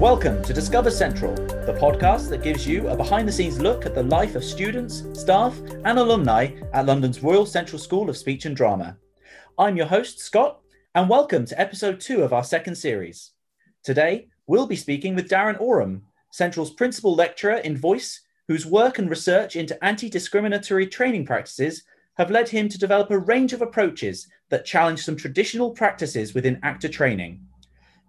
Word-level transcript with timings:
Welcome 0.00 0.42
to 0.44 0.54
Discover 0.54 0.92
Central, 0.92 1.34
the 1.34 1.76
podcast 1.78 2.30
that 2.30 2.42
gives 2.42 2.66
you 2.66 2.88
a 2.88 2.96
behind 2.96 3.28
the 3.28 3.32
scenes 3.32 3.60
look 3.60 3.84
at 3.84 3.94
the 3.94 4.02
life 4.02 4.34
of 4.34 4.42
students, 4.42 5.04
staff, 5.12 5.54
and 5.84 5.98
alumni 5.98 6.52
at 6.72 6.86
London's 6.86 7.22
Royal 7.22 7.44
Central 7.44 7.78
School 7.78 8.08
of 8.08 8.16
Speech 8.16 8.46
and 8.46 8.56
Drama. 8.56 8.96
I'm 9.58 9.76
your 9.76 9.84
host, 9.84 10.18
Scott, 10.18 10.60
and 10.94 11.10
welcome 11.10 11.44
to 11.44 11.60
episode 11.60 12.00
two 12.00 12.22
of 12.22 12.32
our 12.32 12.42
second 12.42 12.76
series. 12.76 13.32
Today, 13.84 14.28
we'll 14.46 14.66
be 14.66 14.74
speaking 14.74 15.14
with 15.14 15.28
Darren 15.28 15.60
Oram, 15.60 16.04
Central's 16.32 16.72
principal 16.72 17.14
lecturer 17.14 17.56
in 17.56 17.76
voice, 17.76 18.22
whose 18.48 18.64
work 18.64 18.98
and 18.98 19.10
research 19.10 19.54
into 19.54 19.84
anti 19.84 20.08
discriminatory 20.08 20.86
training 20.86 21.26
practices 21.26 21.84
have 22.16 22.30
led 22.30 22.48
him 22.48 22.70
to 22.70 22.78
develop 22.78 23.10
a 23.10 23.18
range 23.18 23.52
of 23.52 23.60
approaches 23.60 24.26
that 24.48 24.64
challenge 24.64 25.02
some 25.02 25.16
traditional 25.16 25.72
practices 25.72 26.32
within 26.32 26.58
actor 26.62 26.88
training. 26.88 27.46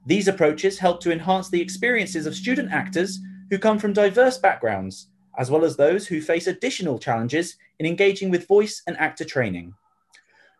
These 0.05 0.27
approaches 0.27 0.79
help 0.79 0.99
to 1.01 1.11
enhance 1.11 1.49
the 1.49 1.61
experiences 1.61 2.25
of 2.25 2.35
student 2.35 2.71
actors 2.71 3.19
who 3.49 3.59
come 3.59 3.77
from 3.77 3.93
diverse 3.93 4.37
backgrounds, 4.37 5.07
as 5.37 5.51
well 5.51 5.63
as 5.63 5.75
those 5.75 6.07
who 6.07 6.21
face 6.21 6.47
additional 6.47 6.97
challenges 6.97 7.57
in 7.79 7.85
engaging 7.85 8.31
with 8.31 8.47
voice 8.47 8.81
and 8.87 8.97
actor 8.97 9.25
training. 9.25 9.73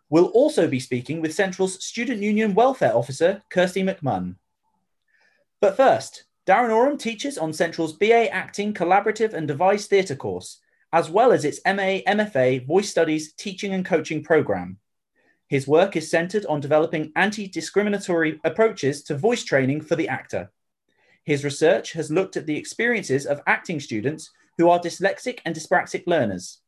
We'll 0.09 0.25
also 0.27 0.67
be 0.67 0.79
speaking 0.79 1.21
with 1.21 1.33
Central's 1.33 1.83
Student 1.83 2.21
Union 2.21 2.53
Welfare 2.53 2.95
Officer, 2.95 3.41
Kirsty 3.49 3.81
McMunn. 3.81 4.35
But 5.59 5.77
first, 5.77 6.25
Darren 6.45 6.75
Oram 6.75 6.97
teaches 6.97 7.37
on 7.37 7.53
Central's 7.53 7.93
BA 7.93 8.29
Acting 8.31 8.73
Collaborative 8.73 9.33
and 9.33 9.47
Devised 9.47 9.89
Theatre 9.89 10.15
course, 10.15 10.59
as 10.91 11.09
well 11.09 11.31
as 11.31 11.45
its 11.45 11.61
MA 11.65 12.01
MFA 12.05 12.65
Voice 12.67 12.89
Studies 12.89 13.33
Teaching 13.33 13.73
and 13.73 13.85
Coaching 13.85 14.23
programme. 14.23 14.77
His 15.51 15.67
work 15.67 15.97
is 15.97 16.09
centered 16.09 16.45
on 16.45 16.61
developing 16.61 17.11
anti 17.17 17.45
discriminatory 17.45 18.39
approaches 18.45 19.03
to 19.03 19.17
voice 19.17 19.43
training 19.43 19.81
for 19.81 19.97
the 19.97 20.07
actor. 20.07 20.49
His 21.25 21.43
research 21.43 21.91
has 21.91 22.09
looked 22.09 22.37
at 22.37 22.45
the 22.45 22.55
experiences 22.55 23.25
of 23.25 23.41
acting 23.45 23.81
students 23.81 24.31
who 24.57 24.69
are 24.69 24.79
dyslexic 24.79 25.39
and 25.43 25.53
dyspraxic 25.53 26.03
learners. 26.07 26.61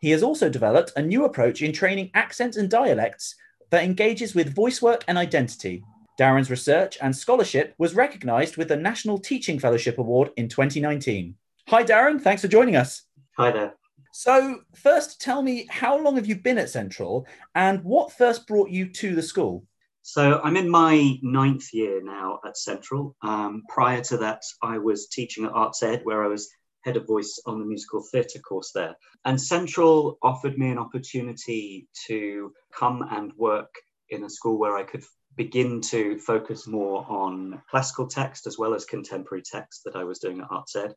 He 0.00 0.10
has 0.10 0.24
also 0.24 0.48
developed 0.48 0.90
a 0.96 1.02
new 1.02 1.24
approach 1.24 1.62
in 1.62 1.72
training 1.72 2.10
accents 2.14 2.56
and 2.56 2.68
dialects 2.68 3.36
that 3.70 3.84
engages 3.84 4.34
with 4.34 4.56
voice 4.56 4.82
work 4.82 5.04
and 5.06 5.16
identity. 5.16 5.84
Darren's 6.18 6.50
research 6.50 6.98
and 7.00 7.14
scholarship 7.14 7.74
was 7.78 7.94
recognized 7.94 8.56
with 8.56 8.66
the 8.66 8.76
National 8.76 9.18
Teaching 9.18 9.60
Fellowship 9.60 9.98
Award 9.98 10.32
in 10.36 10.48
2019. 10.48 11.36
Hi, 11.68 11.84
Darren. 11.84 12.20
Thanks 12.20 12.42
for 12.42 12.48
joining 12.48 12.74
us. 12.74 13.02
Hi 13.36 13.52
there. 13.52 13.74
So, 14.18 14.60
first, 14.74 15.20
tell 15.20 15.42
me 15.42 15.66
how 15.68 15.98
long 15.98 16.16
have 16.16 16.24
you 16.26 16.36
been 16.36 16.56
at 16.56 16.70
Central 16.70 17.26
and 17.54 17.84
what 17.84 18.10
first 18.10 18.46
brought 18.46 18.70
you 18.70 18.88
to 18.92 19.14
the 19.14 19.20
school? 19.20 19.66
So, 20.00 20.40
I'm 20.42 20.56
in 20.56 20.70
my 20.70 21.18
ninth 21.20 21.74
year 21.74 22.02
now 22.02 22.40
at 22.46 22.56
Central. 22.56 23.14
Um, 23.20 23.64
prior 23.68 24.00
to 24.04 24.16
that, 24.16 24.40
I 24.62 24.78
was 24.78 25.08
teaching 25.08 25.44
at 25.44 25.52
Arts 25.52 25.82
Ed, 25.82 26.00
where 26.04 26.24
I 26.24 26.28
was 26.28 26.48
head 26.82 26.96
of 26.96 27.06
voice 27.06 27.38
on 27.44 27.58
the 27.58 27.66
musical 27.66 28.02
theatre 28.10 28.38
course 28.38 28.72
there. 28.74 28.96
And 29.26 29.38
Central 29.38 30.16
offered 30.22 30.56
me 30.56 30.70
an 30.70 30.78
opportunity 30.78 31.86
to 32.06 32.54
come 32.74 33.06
and 33.10 33.34
work 33.36 33.74
in 34.08 34.24
a 34.24 34.30
school 34.30 34.58
where 34.58 34.78
I 34.78 34.84
could 34.84 35.04
begin 35.36 35.82
to 35.92 36.18
focus 36.20 36.66
more 36.66 37.04
on 37.06 37.60
classical 37.70 38.06
text 38.06 38.46
as 38.46 38.56
well 38.56 38.72
as 38.72 38.86
contemporary 38.86 39.42
text 39.42 39.82
that 39.84 39.94
I 39.94 40.04
was 40.04 40.20
doing 40.20 40.40
at 40.40 40.50
Arts 40.50 40.74
Ed. 40.74 40.94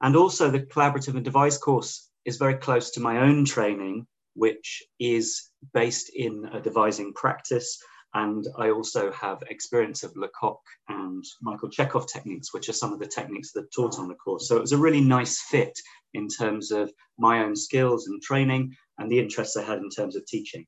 And 0.00 0.14
also, 0.14 0.48
the 0.48 0.60
collaborative 0.60 1.16
and 1.16 1.24
devised 1.24 1.60
course 1.60 2.08
is 2.24 2.36
very 2.36 2.54
close 2.54 2.90
to 2.92 3.00
my 3.00 3.18
own 3.18 3.44
training, 3.44 4.06
which 4.34 4.82
is 4.98 5.50
based 5.74 6.10
in 6.14 6.48
a 6.52 6.60
devising 6.60 7.12
practice. 7.14 7.78
And 8.14 8.46
I 8.58 8.70
also 8.70 9.10
have 9.12 9.42
experience 9.48 10.02
of 10.02 10.14
Lecoq 10.16 10.58
and 10.88 11.24
Michael 11.40 11.70
Chekhov 11.70 12.06
techniques, 12.06 12.52
which 12.52 12.68
are 12.68 12.74
some 12.74 12.92
of 12.92 12.98
the 12.98 13.06
techniques 13.06 13.52
that 13.52 13.72
taught 13.72 13.98
on 13.98 14.08
the 14.08 14.14
course. 14.14 14.48
So 14.48 14.56
it 14.56 14.60
was 14.60 14.72
a 14.72 14.78
really 14.78 15.00
nice 15.00 15.40
fit 15.40 15.78
in 16.12 16.28
terms 16.28 16.70
of 16.70 16.92
my 17.18 17.42
own 17.42 17.56
skills 17.56 18.08
and 18.08 18.20
training 18.20 18.76
and 18.98 19.10
the 19.10 19.18
interests 19.18 19.56
I 19.56 19.62
had 19.62 19.78
in 19.78 19.88
terms 19.88 20.14
of 20.14 20.26
teaching. 20.26 20.66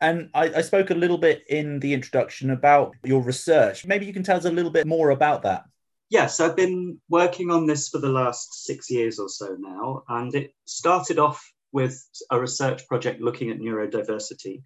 And 0.00 0.28
I, 0.34 0.44
I, 0.56 0.60
spoke 0.60 0.90
a 0.90 0.94
little 0.94 1.16
bit 1.16 1.44
in 1.48 1.80
the 1.80 1.94
introduction 1.94 2.50
about 2.50 2.94
your 3.02 3.22
research. 3.22 3.86
Maybe 3.86 4.04
you 4.04 4.12
can 4.12 4.22
tell 4.22 4.36
us 4.36 4.44
a 4.44 4.50
little 4.50 4.70
bit 4.70 4.86
more 4.86 5.08
about 5.10 5.42
that. 5.42 5.64
Yes, 6.08 6.38
I've 6.38 6.54
been 6.54 7.00
working 7.08 7.50
on 7.50 7.66
this 7.66 7.88
for 7.88 7.98
the 7.98 8.08
last 8.08 8.64
six 8.64 8.90
years 8.90 9.18
or 9.18 9.28
so 9.28 9.56
now, 9.58 10.04
and 10.08 10.32
it 10.34 10.54
started 10.64 11.18
off 11.18 11.44
with 11.72 12.00
a 12.30 12.40
research 12.40 12.86
project 12.86 13.20
looking 13.20 13.50
at 13.50 13.58
neurodiversity, 13.58 14.62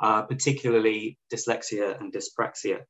uh, 0.00 0.22
particularly 0.22 1.18
dyslexia 1.32 2.00
and 2.00 2.12
dyspraxia. 2.12 2.80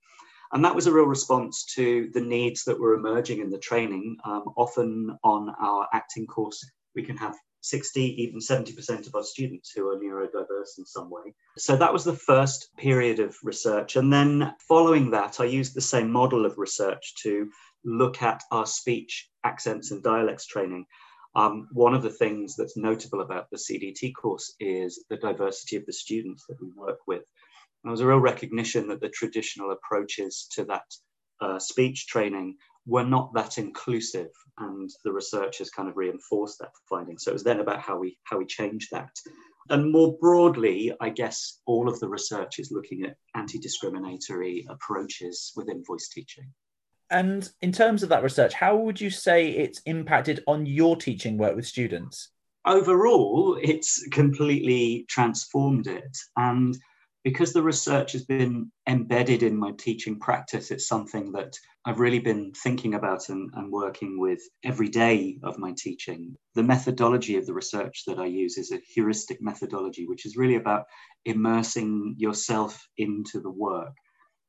And 0.52 0.64
that 0.64 0.74
was 0.74 0.86
a 0.86 0.92
real 0.92 1.06
response 1.06 1.64
to 1.74 2.10
the 2.12 2.20
needs 2.20 2.64
that 2.64 2.78
were 2.78 2.94
emerging 2.94 3.40
in 3.40 3.50
the 3.50 3.58
training. 3.58 4.16
Um, 4.24 4.44
often 4.56 5.16
on 5.24 5.54
our 5.60 5.88
acting 5.92 6.26
course, 6.26 6.64
we 6.94 7.02
can 7.02 7.16
have 7.16 7.34
60, 7.62 8.22
even 8.22 8.38
70% 8.38 9.06
of 9.06 9.14
our 9.14 9.22
students 9.22 9.72
who 9.74 9.88
are 9.88 9.96
neurodiverse 9.96 10.78
in 10.78 10.84
some 10.84 11.10
way. 11.10 11.34
So 11.56 11.76
that 11.76 11.92
was 11.92 12.04
the 12.04 12.12
first 12.12 12.68
period 12.76 13.18
of 13.18 13.34
research. 13.42 13.96
And 13.96 14.12
then 14.12 14.54
following 14.68 15.10
that, 15.12 15.40
I 15.40 15.44
used 15.46 15.74
the 15.74 15.80
same 15.80 16.12
model 16.12 16.44
of 16.44 16.58
research 16.58 17.14
to 17.22 17.48
look 17.84 18.22
at 18.22 18.42
our 18.50 18.66
speech, 18.66 19.28
accents, 19.44 19.90
and 19.90 20.02
dialects 20.02 20.46
training, 20.46 20.86
um, 21.36 21.68
one 21.72 21.94
of 21.94 22.02
the 22.02 22.10
things 22.10 22.54
that's 22.56 22.76
notable 22.76 23.20
about 23.20 23.50
the 23.50 23.56
CDT 23.56 24.12
course 24.14 24.54
is 24.60 25.04
the 25.10 25.16
diversity 25.16 25.76
of 25.76 25.84
the 25.86 25.92
students 25.92 26.44
that 26.48 26.60
we 26.60 26.68
work 26.76 26.98
with. 27.06 27.22
And 27.82 27.90
there 27.90 27.92
was 27.92 28.00
a 28.00 28.06
real 28.06 28.18
recognition 28.18 28.88
that 28.88 29.00
the 29.00 29.08
traditional 29.08 29.72
approaches 29.72 30.46
to 30.52 30.64
that 30.66 30.84
uh, 31.40 31.58
speech 31.58 32.06
training 32.06 32.56
were 32.86 33.04
not 33.04 33.32
that 33.34 33.58
inclusive, 33.58 34.30
and 34.58 34.90
the 35.04 35.12
research 35.12 35.58
has 35.58 35.70
kind 35.70 35.88
of 35.88 35.96
reinforced 35.96 36.58
that 36.60 36.70
finding. 36.88 37.18
So 37.18 37.30
it 37.30 37.34
was 37.34 37.44
then 37.44 37.60
about 37.60 37.80
how 37.80 37.98
we 37.98 38.18
how 38.24 38.38
we 38.38 38.46
change 38.46 38.88
that. 38.92 39.10
And 39.70 39.90
more 39.90 40.16
broadly, 40.20 40.92
I 41.00 41.08
guess 41.08 41.60
all 41.66 41.88
of 41.88 41.98
the 41.98 42.08
research 42.08 42.58
is 42.58 42.70
looking 42.70 43.04
at 43.04 43.16
anti-discriminatory 43.34 44.66
approaches 44.68 45.52
within 45.56 45.82
voice 45.84 46.08
teaching. 46.08 46.52
And 47.10 47.48
in 47.60 47.72
terms 47.72 48.02
of 48.02 48.08
that 48.08 48.22
research, 48.22 48.54
how 48.54 48.76
would 48.76 49.00
you 49.00 49.10
say 49.10 49.50
it's 49.50 49.80
impacted 49.86 50.42
on 50.46 50.66
your 50.66 50.96
teaching 50.96 51.38
work 51.38 51.54
with 51.54 51.66
students? 51.66 52.30
Overall, 52.66 53.58
it's 53.62 54.06
completely 54.08 55.04
transformed 55.08 55.86
it. 55.86 56.16
And 56.36 56.76
because 57.24 57.52
the 57.52 57.62
research 57.62 58.12
has 58.12 58.24
been 58.24 58.70
embedded 58.86 59.42
in 59.42 59.56
my 59.56 59.72
teaching 59.72 60.18
practice, 60.18 60.70
it's 60.70 60.86
something 60.86 61.32
that 61.32 61.58
I've 61.86 61.98
really 61.98 62.18
been 62.18 62.52
thinking 62.52 62.94
about 62.94 63.28
and, 63.30 63.50
and, 63.54 63.72
working 63.72 64.18
with 64.18 64.40
every 64.62 64.88
day 64.88 65.38
of 65.42 65.58
my 65.58 65.74
teaching. 65.76 66.36
The 66.54 66.62
methodology 66.62 67.36
of 67.36 67.46
the 67.46 67.54
research 67.54 68.04
that 68.06 68.18
I 68.18 68.26
use 68.26 68.58
is 68.58 68.72
a 68.72 68.80
heuristic 68.94 69.42
methodology, 69.42 70.06
which 70.06 70.26
is 70.26 70.36
really 70.36 70.56
about 70.56 70.84
immersing 71.24 72.14
yourself 72.18 72.86
into 72.98 73.40
the 73.40 73.50
work. 73.50 73.94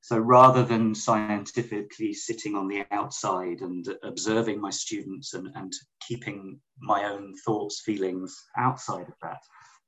So 0.05 0.19
rather 0.19 0.63
than 0.63 0.93
scientifically 0.93 2.13
sitting 2.13 2.53
on 2.53 2.67
the 2.67 2.85
outside 2.91 3.61
and 3.61 3.83
observing 4.03 4.61
my 4.61 4.69
students 4.69 5.33
and, 5.33 5.49
and 5.55 5.73
keeping 5.99 6.59
my 6.79 7.05
own 7.05 7.33
thoughts, 7.43 7.81
feelings 7.83 8.39
outside 8.55 9.07
of 9.07 9.15
that, 9.23 9.39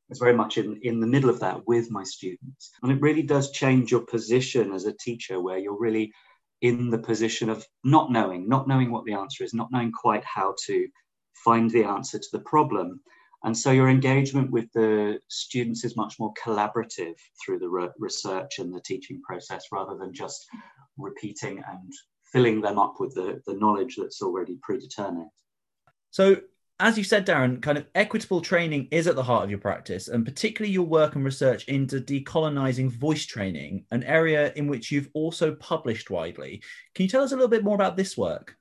it's 0.09 0.19
very 0.19 0.33
much 0.33 0.57
in, 0.57 0.79
in 0.81 0.99
the 0.99 1.05
middle 1.05 1.29
of 1.29 1.39
that 1.41 1.67
with 1.67 1.91
my 1.91 2.03
students. 2.03 2.71
And 2.81 2.91
it 2.91 2.99
really 2.99 3.21
does 3.21 3.51
change 3.51 3.91
your 3.91 4.07
position 4.07 4.71
as 4.71 4.85
a 4.85 4.97
teacher, 4.99 5.39
where 5.39 5.59
you're 5.59 5.79
really 5.79 6.11
in 6.61 6.89
the 6.89 6.97
position 6.97 7.51
of 7.51 7.63
not 7.83 8.11
knowing, 8.11 8.49
not 8.49 8.67
knowing 8.67 8.89
what 8.89 9.05
the 9.05 9.13
answer 9.13 9.43
is, 9.43 9.53
not 9.53 9.71
knowing 9.71 9.91
quite 9.91 10.23
how 10.23 10.55
to 10.65 10.87
find 11.45 11.69
the 11.69 11.83
answer 11.83 12.17
to 12.17 12.29
the 12.31 12.39
problem, 12.39 13.01
and 13.43 13.57
so 13.57 13.71
your 13.71 13.89
engagement 13.89 14.51
with 14.51 14.71
the 14.73 15.19
students 15.27 15.83
is 15.83 15.95
much 15.95 16.15
more 16.19 16.33
collaborative 16.43 17.15
through 17.43 17.59
the 17.59 17.69
re- 17.69 17.89
research 17.99 18.59
and 18.59 18.73
the 18.73 18.81
teaching 18.81 19.21
process 19.21 19.65
rather 19.71 19.95
than 19.95 20.13
just 20.13 20.45
repeating 20.97 21.63
and 21.69 21.93
filling 22.31 22.61
them 22.61 22.79
up 22.79 22.95
with 22.99 23.13
the, 23.13 23.41
the 23.45 23.53
knowledge 23.53 23.95
that's 23.97 24.21
already 24.21 24.57
predetermined. 24.61 25.29
So, 26.11 26.37
as 26.79 26.97
you 26.97 27.03
said, 27.03 27.25
Darren, 27.25 27.61
kind 27.61 27.77
of 27.77 27.87
equitable 27.95 28.41
training 28.41 28.87
is 28.91 29.07
at 29.07 29.15
the 29.15 29.23
heart 29.23 29.43
of 29.43 29.49
your 29.49 29.59
practice, 29.59 30.07
and 30.07 30.23
particularly 30.23 30.71
your 30.71 30.85
work 30.85 31.15
and 31.15 31.25
research 31.25 31.65
into 31.67 31.99
decolonizing 31.99 32.91
voice 32.91 33.25
training, 33.25 33.85
an 33.89 34.03
area 34.03 34.53
in 34.55 34.67
which 34.67 34.91
you've 34.91 35.09
also 35.13 35.55
published 35.55 36.11
widely. 36.11 36.61
Can 36.93 37.03
you 37.03 37.09
tell 37.09 37.23
us 37.23 37.31
a 37.31 37.35
little 37.35 37.49
bit 37.49 37.63
more 37.63 37.73
about 37.73 37.97
this 37.97 38.15
work? 38.15 38.55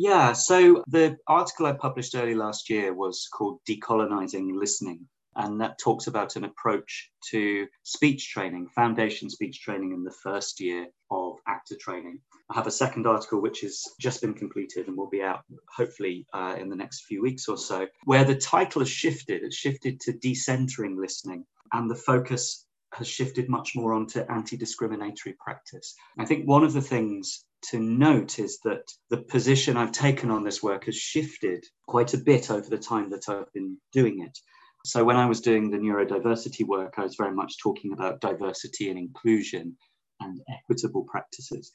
Yeah, 0.00 0.32
so 0.32 0.84
the 0.86 1.16
article 1.26 1.66
I 1.66 1.72
published 1.72 2.14
early 2.14 2.36
last 2.36 2.70
year 2.70 2.94
was 2.94 3.26
called 3.36 3.58
Decolonizing 3.68 4.54
Listening. 4.54 5.08
And 5.34 5.60
that 5.60 5.80
talks 5.80 6.06
about 6.06 6.36
an 6.36 6.44
approach 6.44 7.10
to 7.30 7.66
speech 7.82 8.30
training, 8.30 8.68
foundation 8.76 9.28
speech 9.28 9.60
training 9.60 9.90
in 9.92 10.04
the 10.04 10.14
first 10.22 10.60
year 10.60 10.86
of 11.10 11.38
actor 11.48 11.74
training. 11.80 12.20
I 12.48 12.54
have 12.54 12.68
a 12.68 12.70
second 12.70 13.08
article 13.08 13.42
which 13.42 13.62
has 13.62 13.82
just 14.00 14.20
been 14.20 14.34
completed 14.34 14.86
and 14.86 14.96
will 14.96 15.10
be 15.10 15.20
out 15.22 15.40
hopefully 15.76 16.28
uh, 16.32 16.54
in 16.56 16.68
the 16.68 16.76
next 16.76 17.06
few 17.06 17.20
weeks 17.20 17.48
or 17.48 17.58
so, 17.58 17.88
where 18.04 18.24
the 18.24 18.36
title 18.36 18.80
has 18.82 18.88
shifted. 18.88 19.42
It's 19.42 19.56
shifted 19.56 19.98
to 20.02 20.12
decentering 20.12 20.96
listening, 20.96 21.44
and 21.72 21.90
the 21.90 21.96
focus 21.96 22.66
has 22.94 23.08
shifted 23.08 23.48
much 23.48 23.74
more 23.74 23.94
onto 23.94 24.20
anti 24.30 24.56
discriminatory 24.56 25.34
practice. 25.44 25.96
I 26.18 26.24
think 26.24 26.46
one 26.46 26.62
of 26.62 26.72
the 26.72 26.80
things 26.80 27.44
to 27.70 27.78
note 27.78 28.38
is 28.38 28.58
that 28.64 28.82
the 29.10 29.18
position 29.18 29.76
I've 29.76 29.92
taken 29.92 30.30
on 30.30 30.44
this 30.44 30.62
work 30.62 30.84
has 30.84 30.96
shifted 30.96 31.64
quite 31.86 32.14
a 32.14 32.18
bit 32.18 32.50
over 32.50 32.68
the 32.68 32.78
time 32.78 33.10
that 33.10 33.28
I've 33.28 33.52
been 33.52 33.76
doing 33.92 34.22
it. 34.22 34.38
So, 34.84 35.04
when 35.04 35.16
I 35.16 35.26
was 35.26 35.40
doing 35.40 35.70
the 35.70 35.78
neurodiversity 35.78 36.64
work, 36.66 36.94
I 36.96 37.02
was 37.02 37.16
very 37.16 37.34
much 37.34 37.58
talking 37.58 37.92
about 37.92 38.20
diversity 38.20 38.90
and 38.90 38.98
inclusion 38.98 39.76
and 40.20 40.40
equitable 40.48 41.04
practices. 41.04 41.72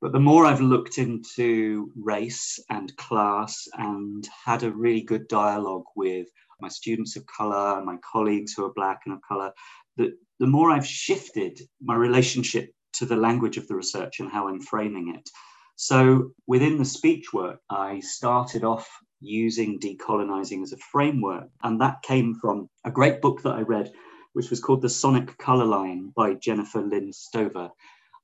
But 0.00 0.12
the 0.12 0.20
more 0.20 0.46
I've 0.46 0.60
looked 0.60 0.98
into 0.98 1.90
race 1.96 2.58
and 2.70 2.96
class 2.96 3.66
and 3.76 4.28
had 4.44 4.62
a 4.62 4.70
really 4.70 5.02
good 5.02 5.26
dialogue 5.26 5.86
with 5.96 6.28
my 6.60 6.68
students 6.68 7.16
of 7.16 7.26
color, 7.26 7.76
and 7.76 7.86
my 7.86 7.96
colleagues 8.12 8.52
who 8.52 8.64
are 8.64 8.72
black 8.74 9.00
and 9.06 9.14
of 9.14 9.20
color, 9.22 9.52
the, 9.96 10.12
the 10.38 10.46
more 10.46 10.70
I've 10.70 10.86
shifted 10.86 11.60
my 11.80 11.94
relationship 11.94 12.70
to 12.98 13.06
the 13.06 13.16
language 13.16 13.56
of 13.56 13.66
the 13.68 13.74
research 13.74 14.20
and 14.20 14.30
how 14.30 14.48
I'm 14.48 14.60
framing 14.60 15.14
it. 15.14 15.28
So 15.76 16.32
within 16.46 16.78
the 16.78 16.84
speech 16.84 17.32
work, 17.32 17.60
I 17.70 18.00
started 18.00 18.64
off 18.64 18.88
using 19.20 19.78
decolonizing 19.78 20.62
as 20.62 20.72
a 20.72 20.76
framework. 20.76 21.48
And 21.62 21.80
that 21.80 22.02
came 22.02 22.34
from 22.34 22.68
a 22.84 22.90
great 22.90 23.20
book 23.20 23.42
that 23.42 23.54
I 23.54 23.62
read, 23.62 23.92
which 24.32 24.50
was 24.50 24.60
called 24.60 24.82
The 24.82 24.88
Sonic 24.88 25.38
Color 25.38 25.64
Line 25.66 26.12
by 26.16 26.34
Jennifer 26.34 26.80
Lynn 26.82 27.12
Stoever. 27.12 27.70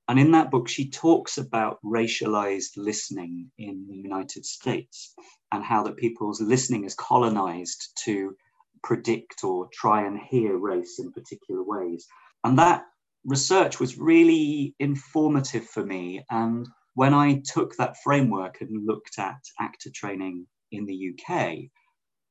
And 0.09 0.19
in 0.19 0.33
that 0.33 0.51
book, 0.51 0.69
she 0.69 0.91
talks 0.91 1.39
about 1.39 1.79
racialized 1.85 2.77
listening 2.77 3.51
in 3.59 3.87
the 3.89 3.97
United 3.97 4.45
States 4.45 5.15
and 5.51 5.65
how 5.65 5.85
that 5.85 5.97
people's 5.97 6.41
listening 6.41 6.85
is 6.85 6.95
colonized 6.95 7.93
to 8.05 8.37
predict 8.83 9.45
or 9.45 9.69
try 9.73 10.07
and 10.07 10.19
hear 10.19 10.59
race 10.59 10.99
in 10.99 11.11
particular 11.13 11.63
ways. 11.63 12.07
And 12.45 12.59
that 12.59 12.85
research 13.25 13.81
was 13.81 13.99
really 13.99 14.75
informative 14.79 15.67
for 15.67 15.85
me. 15.85 16.25
And 16.31 16.69
when 16.95 17.15
I 17.15 17.43
took 17.45 17.77
that 17.77 17.97
framework 18.03 18.61
and 18.61 18.87
looked 18.87 19.19
at 19.19 19.41
actor 19.61 19.91
training 19.95 20.47
in 20.71 20.87
the 20.87 21.13
UK, 21.13 21.71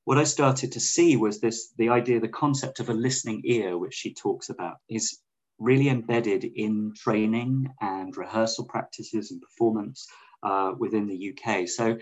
what 0.06 0.18
I 0.18 0.24
started 0.25 0.74
to 0.74 0.80
see 0.80 1.16
was 1.16 1.40
this 1.40 1.74
the 1.78 1.90
idea, 1.90 2.19
the 2.19 2.28
concept 2.28 2.80
of 2.80 2.90
a 2.90 2.94
listening 2.94 3.42
ear, 3.45 3.78
which 3.78 3.94
she 3.94 4.13
talks 4.13 4.50
about, 4.50 4.75
is 4.90 5.19
really 5.60 5.90
embedded 5.90 6.44
in 6.44 6.94
training 6.98 7.68
and 7.80 8.16
rehearsal 8.18 8.66
practices 8.66 9.31
and 9.31 9.42
performance 9.42 10.06
uh, 10.44 10.74
within 10.78 11.07
the 11.07 11.34
UK. 11.34 11.68
So, 11.68 11.98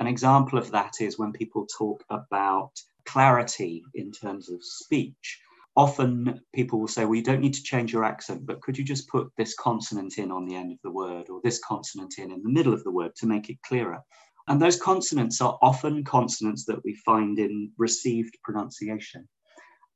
an 0.00 0.06
example 0.06 0.58
of 0.58 0.72
that 0.72 0.94
is 1.00 1.18
when 1.18 1.32
people 1.32 1.66
talk 1.78 2.04
about 2.10 2.72
clarity 3.06 3.82
in 3.94 4.10
terms 4.12 4.50
of 4.50 4.58
speech. 4.62 5.40
Often 5.76 6.40
people 6.54 6.80
will 6.80 6.88
say, 6.88 7.04
Well, 7.04 7.16
you 7.16 7.22
don't 7.22 7.40
need 7.40 7.54
to 7.54 7.62
change 7.62 7.92
your 7.92 8.04
accent, 8.04 8.46
but 8.46 8.62
could 8.62 8.78
you 8.78 8.84
just 8.84 9.08
put 9.08 9.30
this 9.36 9.54
consonant 9.54 10.18
in 10.18 10.30
on 10.30 10.46
the 10.46 10.54
end 10.54 10.72
of 10.72 10.78
the 10.82 10.90
word 10.90 11.28
or 11.28 11.40
this 11.44 11.60
consonant 11.60 12.14
in 12.18 12.32
in 12.32 12.42
the 12.42 12.48
middle 12.48 12.72
of 12.72 12.82
the 12.84 12.90
word 12.90 13.14
to 13.16 13.26
make 13.26 13.50
it 13.50 13.60
clearer? 13.62 14.00
And 14.48 14.62
those 14.62 14.80
consonants 14.80 15.40
are 15.40 15.58
often 15.60 16.04
consonants 16.04 16.64
that 16.66 16.82
we 16.84 16.94
find 17.04 17.38
in 17.38 17.72
received 17.78 18.38
pronunciation. 18.44 19.28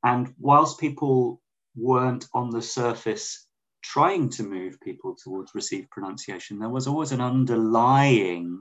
And 0.02 0.34
whilst 0.38 0.80
people 0.80 1.40
weren't 1.76 2.26
on 2.34 2.50
the 2.50 2.62
surface 2.62 3.46
trying 3.82 4.28
to 4.28 4.42
move 4.42 4.80
people 4.80 5.16
towards 5.22 5.54
received 5.54 5.90
pronunciation, 5.90 6.58
there 6.58 6.68
was 6.68 6.86
always 6.86 7.12
an 7.12 7.20
underlying 7.20 8.60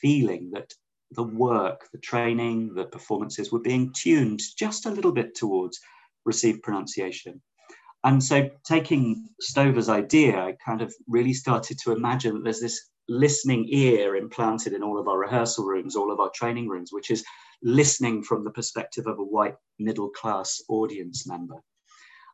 feeling 0.00 0.50
that 0.52 0.72
the 1.12 1.22
work, 1.22 1.88
the 1.92 1.98
training, 1.98 2.74
the 2.74 2.86
performances 2.86 3.52
were 3.52 3.60
being 3.60 3.92
tuned 3.94 4.40
just 4.58 4.86
a 4.86 4.90
little 4.90 5.12
bit 5.12 5.34
towards 5.34 5.78
received 6.28 6.62
pronunciation. 6.62 7.42
And 8.04 8.22
so, 8.22 8.48
taking 8.64 9.28
Stoever's 9.40 9.88
idea, 9.88 10.38
I 10.38 10.54
kind 10.64 10.82
of 10.82 10.94
really 11.08 11.34
started 11.34 11.78
to 11.80 11.92
imagine 11.92 12.34
that 12.34 12.44
there's 12.44 12.60
this 12.60 12.90
listening 13.08 13.66
ear 13.70 14.14
implanted 14.14 14.72
in 14.72 14.82
all 14.82 15.00
of 15.00 15.08
our 15.08 15.18
rehearsal 15.18 15.64
rooms, 15.64 15.96
all 15.96 16.12
of 16.12 16.20
our 16.20 16.30
training 16.34 16.68
rooms, 16.68 16.90
which 16.92 17.10
is 17.10 17.24
listening 17.62 18.22
from 18.22 18.44
the 18.44 18.50
perspective 18.50 19.06
of 19.08 19.18
a 19.18 19.24
white 19.24 19.56
middle 19.80 20.10
class 20.10 20.62
audience 20.68 21.26
member. 21.26 21.56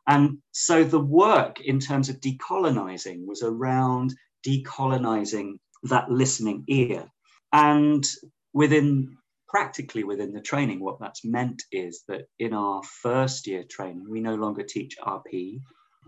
And 0.07 0.37
so 0.51 0.83
the 0.83 0.99
work 0.99 1.61
in 1.61 1.79
terms 1.79 2.09
of 2.09 2.19
decolonizing 2.19 3.25
was 3.25 3.41
around 3.41 4.13
decolonizing 4.45 5.53
that 5.83 6.11
listening 6.11 6.63
ear. 6.67 7.05
And 7.51 8.05
within 8.53 9.17
practically 9.55 10.03
within 10.03 10.33
the 10.33 10.41
training, 10.41 10.81
what 10.81 10.99
that's 10.99 11.23
meant 11.23 11.63
is 11.71 12.03
that 12.09 12.27
in 12.39 12.51
our 12.51 12.83
first 12.83 13.47
year 13.47 13.63
training, 13.63 14.05
we 14.09 14.19
no 14.19 14.35
longer 14.35 14.63
teach 14.63 14.97
RP 15.01 15.61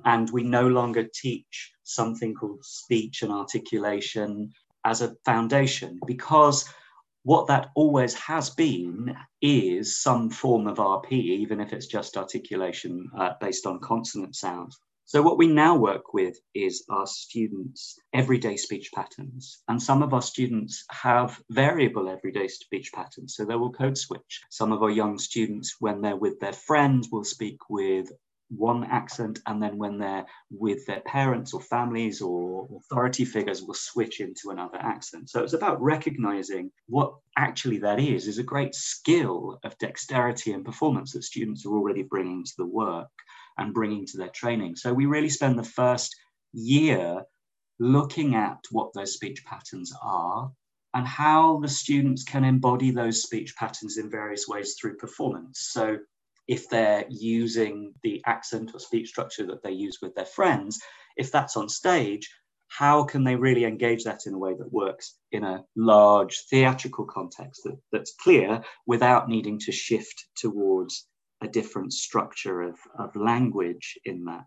and 0.04 0.30
we 0.32 0.44
no 0.44 0.68
longer 0.68 1.08
teach 1.14 1.72
something 1.84 2.36
called 2.36 2.60
speech 2.66 3.22
and 3.22 3.32
articulation 3.32 4.52
as 4.84 5.02
a 5.02 5.16
foundation 5.24 5.98
because 6.06 6.68
what 7.24 7.48
that 7.48 7.70
always 7.74 8.14
has 8.16 8.50
been 8.50 9.16
is 9.42 10.04
some 10.04 10.30
form 10.30 10.68
of 10.68 10.76
RP, 10.76 11.14
even 11.14 11.62
if 11.62 11.72
it's 11.72 11.88
just 11.88 12.18
articulation 12.18 13.10
uh, 13.18 13.32
based 13.40 13.66
on 13.66 13.80
consonant 13.80 14.36
sounds. 14.36 14.78
So, 15.10 15.22
what 15.22 15.38
we 15.38 15.48
now 15.48 15.78
work 15.78 16.14
with 16.14 16.38
is 16.54 16.84
our 16.90 17.08
students' 17.08 17.98
everyday 18.12 18.58
speech 18.58 18.92
patterns. 18.94 19.64
And 19.70 19.82
some 19.82 20.04
of 20.04 20.14
our 20.14 20.22
students 20.22 20.84
have 20.92 21.42
variable 21.50 22.10
everyday 22.10 22.50
speech 22.50 22.92
patterns, 22.92 23.34
so 23.34 23.46
they 23.46 23.56
will 23.56 23.72
code 23.72 23.98
switch. 23.98 24.42
Some 24.50 24.74
of 24.74 24.84
our 24.84 24.90
young 24.90 25.18
students, 25.18 25.78
when 25.80 26.02
they're 26.02 26.18
with 26.18 26.42
their 26.42 26.52
friends, 26.52 27.08
will 27.10 27.24
speak 27.24 27.70
with 27.70 28.12
one 28.50 28.84
accent, 28.84 29.40
and 29.46 29.64
then 29.64 29.78
when 29.78 29.98
they're 29.98 30.26
with 30.50 30.86
their 30.86 31.00
parents 31.00 31.54
or 31.54 31.62
families 31.62 32.22
or 32.22 32.68
authority 32.78 33.24
figures, 33.24 33.64
will 33.64 33.76
switch 33.76 34.20
into 34.20 34.50
another 34.50 34.78
accent. 34.78 35.30
So 35.30 35.42
it's 35.42 35.54
about 35.54 35.82
recognizing 35.82 36.70
what 36.88 37.16
actually 37.38 37.78
that 37.78 38.02
is, 38.02 38.28
is 38.28 38.40
a 38.40 38.44
great 38.44 38.76
skill 38.76 39.58
of 39.64 39.78
dexterity 39.78 40.52
and 40.52 40.66
performance 40.66 41.14
that 41.14 41.24
students 41.24 41.66
are 41.66 41.72
already 41.72 42.04
bringing 42.04 42.44
to 42.44 42.54
the 42.58 42.66
work 42.66 43.08
and 43.58 43.74
bringing 43.74 44.06
to 44.08 44.18
their 44.18 44.30
training. 44.30 44.76
So 44.76 44.94
we 44.94 45.06
really 45.06 45.30
spend 45.30 45.58
the 45.58 45.64
first 45.64 46.16
year 46.54 47.24
looking 47.80 48.36
at 48.36 48.60
what 48.72 48.94
those 48.94 49.14
speech 49.14 49.44
patterns 49.46 49.94
are 50.02 50.52
and 50.94 51.06
how 51.06 51.60
the 51.60 51.68
students 51.68 52.24
can 52.24 52.44
embody 52.44 52.92
those 52.92 53.22
speech 53.22 53.56
patterns 53.56 53.98
in 53.98 54.10
various 54.10 54.48
ways 54.48 54.76
through 54.80 54.98
performance. 54.98 55.70
So 55.72 55.98
if 56.48 56.70
they're 56.70 57.06
using 57.10 57.94
the 58.04 58.22
accent 58.26 58.72
or 58.74 58.80
speech 58.80 59.10
structure 59.10 59.46
that 59.48 59.62
they 59.64 59.72
use 59.72 60.00
with 60.02 60.16
their 60.16 60.26
friends, 60.26 60.80
if 61.18 61.32
that's 61.32 61.58
on 61.58 61.70
stage, 61.70 62.30
how 62.70 63.04
can 63.04 63.24
they 63.24 63.36
really 63.36 63.66
engage 63.66 64.04
that 64.04 64.22
in 64.26 64.34
a 64.34 64.38
way 64.38 64.54
that 64.54 64.72
works 64.74 65.18
in 65.32 65.44
a 65.44 65.64
large 65.76 66.46
theatrical 66.50 67.06
context 67.06 67.62
that, 67.64 67.78
that's 67.92 68.16
clear 68.22 68.62
without 68.86 69.30
needing 69.30 69.60
to 69.60 69.72
shift 69.72 70.26
towards 70.36 71.08
a 71.42 71.48
different 71.48 71.94
structure 71.94 72.62
of, 72.62 72.78
of 72.98 73.16
language 73.16 73.98
in 74.06 74.26
that? 74.26 74.46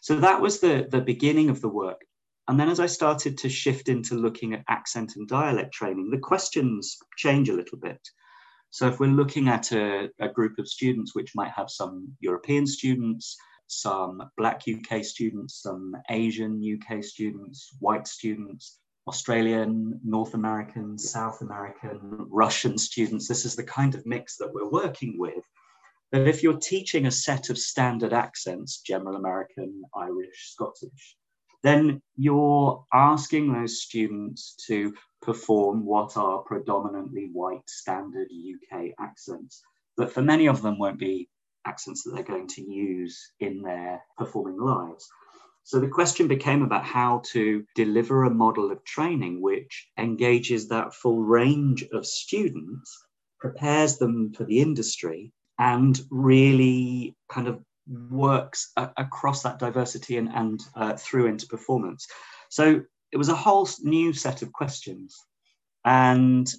So 0.00 0.16
that 0.20 0.40
was 0.40 0.60
the, 0.60 0.86
the 0.90 1.00
beginning 1.00 1.48
of 1.48 1.60
the 1.60 1.68
work. 1.68 2.00
And 2.48 2.58
then 2.58 2.68
as 2.68 2.80
I 2.80 2.86
started 2.86 3.38
to 3.38 3.48
shift 3.48 3.88
into 3.88 4.14
looking 4.14 4.52
at 4.52 4.64
accent 4.68 5.12
and 5.16 5.28
dialect 5.28 5.72
training, 5.72 6.10
the 6.10 6.18
questions 6.18 6.96
change 7.16 7.48
a 7.48 7.54
little 7.54 7.78
bit. 7.78 8.00
So 8.70 8.88
if 8.88 8.98
we're 8.98 9.06
looking 9.06 9.48
at 9.48 9.70
a, 9.72 10.08
a 10.18 10.28
group 10.28 10.58
of 10.58 10.66
students 10.66 11.14
which 11.14 11.34
might 11.34 11.52
have 11.52 11.70
some 11.70 12.08
European 12.20 12.66
students, 12.66 13.36
some 13.68 14.22
Black 14.36 14.62
UK 14.66 15.04
students, 15.04 15.62
some 15.62 15.94
Asian 16.10 16.60
UK 16.60 17.04
students, 17.04 17.70
white 17.78 18.08
students, 18.08 18.78
Australian, 19.06 20.00
North 20.04 20.34
American, 20.34 20.98
South 20.98 21.42
American, 21.42 22.00
Russian 22.30 22.78
students. 22.78 23.28
This 23.28 23.44
is 23.44 23.56
the 23.56 23.64
kind 23.64 23.94
of 23.94 24.06
mix 24.06 24.36
that 24.36 24.52
we're 24.52 24.68
working 24.68 25.18
with. 25.18 25.44
That 26.12 26.28
if 26.28 26.42
you're 26.42 26.58
teaching 26.58 27.06
a 27.06 27.10
set 27.10 27.50
of 27.50 27.58
standard 27.58 28.12
accents, 28.12 28.80
general 28.80 29.16
American, 29.16 29.82
Irish, 29.96 30.52
Scottish, 30.52 31.16
then 31.62 32.02
you're 32.16 32.84
asking 32.92 33.52
those 33.52 33.80
students 33.80 34.56
to 34.66 34.94
perform 35.22 35.86
what 35.86 36.16
are 36.16 36.42
predominantly 36.42 37.30
white 37.32 37.68
standard 37.68 38.28
UK 38.30 38.90
accents, 39.00 39.62
but 39.96 40.12
for 40.12 40.22
many 40.22 40.48
of 40.48 40.60
them 40.60 40.78
won't 40.78 40.98
be 40.98 41.28
accents 41.64 42.02
that 42.02 42.14
they're 42.14 42.24
going 42.24 42.48
to 42.48 42.62
use 42.62 43.32
in 43.40 43.62
their 43.62 44.02
performing 44.18 44.58
lives. 44.58 45.08
So 45.64 45.78
the 45.78 45.88
question 45.88 46.26
became 46.26 46.62
about 46.62 46.84
how 46.84 47.22
to 47.32 47.64
deliver 47.76 48.24
a 48.24 48.30
model 48.30 48.72
of 48.72 48.84
training 48.84 49.40
which 49.40 49.88
engages 49.96 50.68
that 50.68 50.92
full 50.92 51.22
range 51.22 51.84
of 51.92 52.04
students, 52.04 53.06
prepares 53.38 53.98
them 53.98 54.32
for 54.34 54.44
the 54.44 54.60
industry, 54.60 55.32
and 55.58 56.00
really 56.10 57.16
kind 57.28 57.48
of 57.48 57.60
works 57.86 58.72
a- 58.76 58.90
across 58.96 59.42
that 59.42 59.58
diversity 59.58 60.16
and, 60.16 60.28
and 60.28 60.62
uh, 60.74 60.94
through 60.96 61.26
into 61.26 61.46
performance. 61.46 62.06
So 62.50 62.82
it 63.10 63.16
was 63.16 63.28
a 63.28 63.34
whole 63.34 63.68
new 63.82 64.12
set 64.12 64.42
of 64.42 64.52
questions. 64.52 65.16
And 65.84 66.52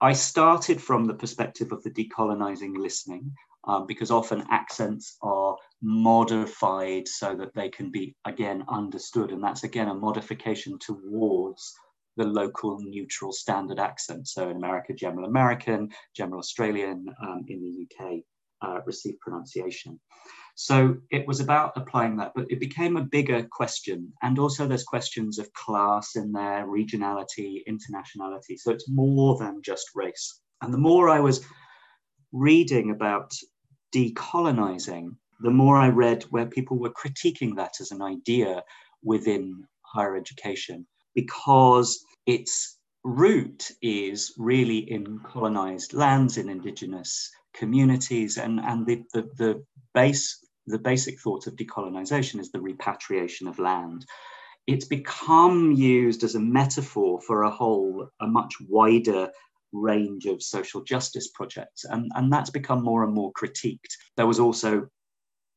I 0.00 0.12
started 0.12 0.82
from 0.82 1.04
the 1.04 1.14
perspective 1.14 1.72
of 1.72 1.82
the 1.82 1.90
decolonizing 1.90 2.76
listening, 2.76 3.32
um, 3.66 3.86
because 3.86 4.10
often 4.10 4.44
accents 4.50 5.16
are 5.22 5.56
modified 5.82 7.08
so 7.08 7.34
that 7.36 7.54
they 7.54 7.68
can 7.68 7.90
be 7.90 8.14
again 8.24 8.64
understood. 8.68 9.32
And 9.32 9.42
that's 9.42 9.64
again 9.64 9.88
a 9.88 9.94
modification 9.94 10.78
towards 10.78 11.74
the 12.16 12.24
local 12.24 12.78
neutral 12.80 13.32
standard 13.32 13.78
accent. 13.78 14.28
So 14.28 14.48
in 14.48 14.56
America, 14.56 14.92
General 14.92 15.26
American, 15.26 15.90
General 16.14 16.38
Australian, 16.38 17.06
um, 17.22 17.44
in 17.48 17.62
the 17.62 17.86
UK, 17.86 18.22
uh, 18.62 18.80
received 18.86 19.20
pronunciation. 19.20 20.00
So 20.56 20.96
it 21.10 21.26
was 21.26 21.40
about 21.40 21.72
applying 21.76 22.16
that, 22.16 22.32
but 22.34 22.46
it 22.48 22.60
became 22.60 22.96
a 22.96 23.04
bigger 23.04 23.46
question. 23.50 24.12
And 24.22 24.38
also 24.38 24.66
there's 24.66 24.84
questions 24.84 25.38
of 25.38 25.52
class 25.52 26.14
in 26.14 26.30
there, 26.30 26.66
regionality, 26.66 27.62
internationality. 27.68 28.56
So 28.58 28.70
it's 28.70 28.88
more 28.88 29.36
than 29.36 29.62
just 29.62 29.90
race. 29.94 30.40
And 30.62 30.72
the 30.72 30.78
more 30.78 31.08
I 31.08 31.18
was 31.18 31.44
reading 32.32 32.92
about 32.92 33.32
decolonizing, 33.94 35.16
the 35.40 35.50
more 35.50 35.76
I 35.76 35.88
read 35.88 36.22
where 36.24 36.46
people 36.46 36.78
were 36.78 36.92
critiquing 36.92 37.56
that 37.56 37.80
as 37.80 37.90
an 37.90 38.00
idea 38.00 38.62
within 39.02 39.66
higher 39.82 40.16
education, 40.16 40.86
because 41.14 42.04
its 42.26 42.78
root 43.04 43.70
is 43.82 44.32
really 44.38 44.90
in 44.90 45.20
colonized 45.20 45.92
lands, 45.92 46.38
in 46.38 46.48
indigenous 46.48 47.30
communities, 47.54 48.38
and, 48.38 48.60
and 48.60 48.86
the, 48.86 49.04
the, 49.12 49.22
the 49.36 49.64
base 49.92 50.44
the 50.66 50.78
basic 50.78 51.20
thought 51.20 51.46
of 51.46 51.56
decolonization 51.56 52.40
is 52.40 52.50
the 52.50 52.60
repatriation 52.60 53.46
of 53.46 53.58
land. 53.58 54.04
It's 54.66 54.86
become 54.86 55.72
used 55.72 56.24
as 56.24 56.34
a 56.34 56.40
metaphor 56.40 57.20
for 57.20 57.42
a 57.42 57.50
whole, 57.50 58.08
a 58.20 58.26
much 58.26 58.54
wider 58.68 59.30
range 59.72 60.24
of 60.24 60.42
social 60.42 60.82
justice 60.82 61.28
projects, 61.28 61.84
and, 61.84 62.10
and 62.14 62.32
that's 62.32 62.50
become 62.50 62.82
more 62.82 63.04
and 63.04 63.12
more 63.12 63.32
critiqued. 63.32 63.92
There 64.16 64.26
was 64.26 64.40
also 64.40 64.88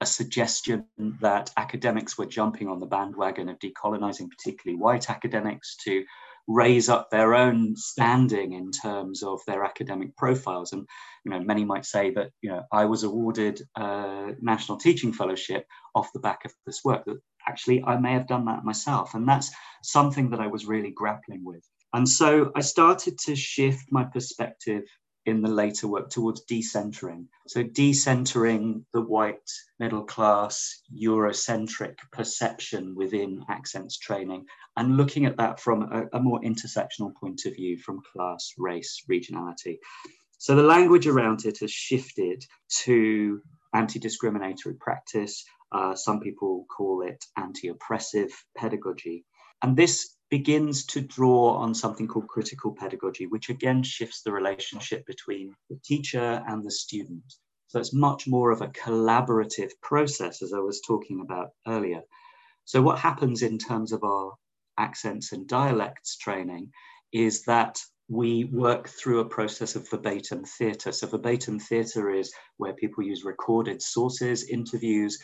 a 0.01 0.05
suggestion 0.05 0.85
that 1.21 1.51
academics 1.57 2.17
were 2.17 2.25
jumping 2.25 2.67
on 2.67 2.79
the 2.79 2.85
bandwagon 2.85 3.49
of 3.49 3.59
decolonizing, 3.59 4.29
particularly 4.29 4.79
white 4.79 5.09
academics, 5.09 5.75
to 5.83 6.03
raise 6.47 6.87
up 6.87 7.09
their 7.09 7.35
own 7.35 7.75
standing 7.75 8.53
in 8.53 8.71
terms 8.71 9.21
of 9.21 9.41
their 9.45 9.63
academic 9.63 10.15
profiles. 10.15 10.71
And 10.71 10.87
you 11.25 11.31
know, 11.31 11.39
many 11.39 11.65
might 11.65 11.85
say 11.85 12.11
that 12.11 12.29
you 12.41 12.49
know 12.49 12.63
I 12.71 12.85
was 12.85 13.03
awarded 13.03 13.61
a 13.75 14.33
national 14.41 14.77
teaching 14.77 15.11
fellowship 15.13 15.65
off 15.93 16.13
the 16.13 16.19
back 16.19 16.45
of 16.45 16.53
this 16.65 16.81
work. 16.85 17.03
That 17.05 17.17
actually 17.47 17.83
I 17.83 17.97
may 17.97 18.13
have 18.13 18.27
done 18.27 18.45
that 18.45 18.63
myself, 18.63 19.13
and 19.13 19.27
that's 19.27 19.51
something 19.83 20.29
that 20.29 20.39
I 20.39 20.47
was 20.47 20.65
really 20.65 20.91
grappling 20.91 21.43
with. 21.43 21.63
And 21.93 22.07
so 22.07 22.51
I 22.55 22.61
started 22.61 23.17
to 23.25 23.35
shift 23.35 23.85
my 23.91 24.03
perspective 24.03 24.83
in 25.27 25.41
the 25.41 25.50
later 25.50 25.88
work 25.89 26.10
towards 26.10 26.46
decentering. 26.46 27.25
So, 27.48 27.62
decentering 27.63 28.86
the 28.93 29.01
white, 29.01 29.51
middle 29.77 30.05
class, 30.05 30.81
Eurocentric 30.91 31.98
perception 32.13 32.96
within 32.96 33.43
accents 33.50 33.98
training 33.98 34.46
and 34.77 34.96
looking 34.96 35.25
at 35.25 35.38
that 35.38 35.60
from 35.60 35.84
a, 35.84 36.17
a, 36.17 36.22
more 36.22 36.39
intersectional 36.41 37.13
point 37.19 37.41
of 37.46 37.55
view 37.55 37.77
from 37.77 38.01
class, 38.13 38.53
race, 38.57 39.03
regionality. 39.12 39.79
So, 40.38 40.55
the 40.55 40.63
language 40.63 41.07
around 41.07 41.46
it 41.46 41.60
has 41.60 41.72
shifted 41.72 42.46
to 42.84 43.41
anti 43.74 44.00
discriminatory 44.00 44.75
practice. 44.75 45.43
Uh, 45.74 45.93
some 45.93 46.22
people 46.22 46.65
call 46.75 47.01
it 47.05 47.24
anti 47.36 47.67
oppressive 47.67 48.31
pedagogy. 48.55 49.25
And 49.62 49.75
this 49.75 50.15
begins 50.29 50.86
to 50.86 51.01
draw 51.01 51.55
on 51.55 51.74
something 51.74 52.07
called 52.07 52.27
critical 52.27 52.74
pedagogy, 52.74 53.27
which 53.27 53.50
again 53.50 53.84
shifts 53.84 54.22
the 54.22 54.31
relationship 54.31 55.05
between 55.05 55.55
the 55.69 55.79
teacher 55.84 56.43
and 56.48 56.63
the 56.63 56.72
student. 56.72 57.24
So 57.67 57.79
it's 57.79 57.93
much 57.93 58.27
more 58.27 58.51
of 58.51 58.62
a 58.62 58.67
collaborative 58.67 59.72
process, 59.81 60.41
as 60.41 60.53
I 60.53 60.60
was 60.60 60.81
talking 60.81 61.22
about 61.22 61.51
earlier. 61.67 62.01
So, 62.65 62.81
what 62.81 63.00
happens 63.00 63.43
in 63.43 63.57
terms 63.57 63.91
of 63.91 64.03
our 64.03 64.34
accents 64.77 65.31
and 65.31 65.48
dialects 65.48 66.17
training 66.17 66.72
is 67.12 67.43
that 67.43 67.79
we 68.10 68.46
work 68.46 68.88
through 68.88 69.19
a 69.19 69.29
process 69.29 69.75
of 69.75 69.89
verbatim 69.89 70.46
theatre. 70.46 70.91
So, 70.91 71.07
verbatim 71.07 71.60
theatre 71.60 72.10
is 72.10 72.34
where 72.57 72.74
people 72.74 73.03
use 73.03 73.25
recorded 73.25 73.81
sources, 73.81 74.50
interviews, 74.50 75.17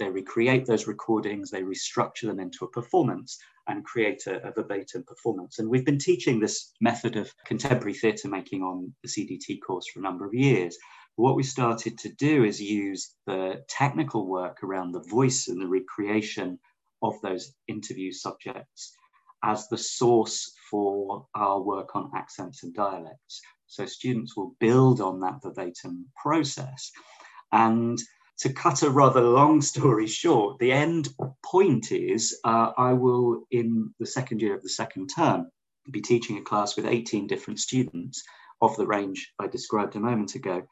they 0.00 0.10
recreate 0.10 0.66
those 0.66 0.86
recordings, 0.86 1.50
they 1.50 1.62
restructure 1.62 2.22
them 2.22 2.40
into 2.40 2.64
a 2.64 2.70
performance 2.70 3.38
and 3.68 3.84
create 3.84 4.26
a, 4.26 4.48
a 4.48 4.52
verbatim 4.52 5.04
performance. 5.04 5.58
And 5.58 5.68
we've 5.68 5.84
been 5.84 5.98
teaching 5.98 6.40
this 6.40 6.72
method 6.80 7.16
of 7.16 7.32
contemporary 7.44 7.94
theatre 7.94 8.28
making 8.28 8.62
on 8.62 8.92
the 9.02 9.08
CDT 9.08 9.60
course 9.64 9.86
for 9.88 10.00
a 10.00 10.02
number 10.02 10.26
of 10.26 10.34
years. 10.34 10.76
What 11.16 11.36
we 11.36 11.42
started 11.42 11.98
to 11.98 12.08
do 12.14 12.44
is 12.44 12.60
use 12.60 13.14
the 13.26 13.62
technical 13.68 14.26
work 14.26 14.64
around 14.64 14.92
the 14.92 15.04
voice 15.08 15.48
and 15.48 15.60
the 15.60 15.68
recreation 15.68 16.58
of 17.02 17.20
those 17.20 17.52
interview 17.68 18.10
subjects 18.10 18.96
as 19.44 19.68
the 19.68 19.78
source 19.78 20.52
for 20.70 21.26
our 21.34 21.60
work 21.60 21.94
on 21.94 22.10
accents 22.14 22.62
and 22.62 22.74
dialects. 22.74 23.42
So 23.66 23.86
students 23.86 24.36
will 24.36 24.56
build 24.60 25.00
on 25.00 25.20
that 25.20 25.42
verbatim 25.42 26.06
process. 26.20 26.90
And 27.52 28.00
to 28.40 28.52
cut 28.52 28.82
a 28.82 28.90
rather 28.90 29.20
long 29.20 29.60
story 29.60 30.06
short, 30.06 30.58
the 30.58 30.72
end 30.72 31.08
point 31.44 31.92
is 31.92 32.40
uh, 32.44 32.72
I 32.76 32.94
will, 32.94 33.44
in 33.50 33.92
the 33.98 34.06
second 34.06 34.40
year 34.40 34.54
of 34.54 34.62
the 34.62 34.68
second 34.68 35.08
term, 35.14 35.50
be 35.90 36.00
teaching 36.00 36.38
a 36.38 36.42
class 36.42 36.74
with 36.74 36.86
18 36.86 37.26
different 37.26 37.60
students 37.60 38.22
of 38.62 38.76
the 38.76 38.86
range 38.86 39.32
I 39.38 39.46
described 39.46 39.94
a 39.96 40.00
moment 40.00 40.34
ago, 40.36 40.62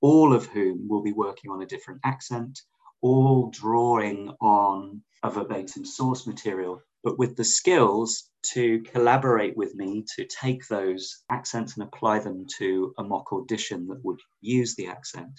all 0.00 0.32
of 0.32 0.46
whom 0.46 0.88
will 0.88 1.02
be 1.02 1.12
working 1.12 1.50
on 1.50 1.62
a 1.62 1.66
different 1.66 2.00
accent, 2.02 2.60
all 3.02 3.50
drawing 3.50 4.30
on 4.40 5.02
a 5.22 5.30
verbatim 5.30 5.84
source 5.84 6.26
material, 6.26 6.80
but 7.04 7.18
with 7.18 7.36
the 7.36 7.44
skills 7.44 8.30
to 8.54 8.80
collaborate 8.82 9.56
with 9.56 9.74
me 9.74 10.04
to 10.16 10.26
take 10.26 10.66
those 10.68 11.24
accents 11.28 11.76
and 11.76 11.86
apply 11.86 12.20
them 12.20 12.46
to 12.58 12.94
a 12.98 13.04
mock 13.04 13.32
audition 13.32 13.86
that 13.88 14.02
would 14.02 14.20
use 14.40 14.74
the 14.76 14.86
accent. 14.86 15.32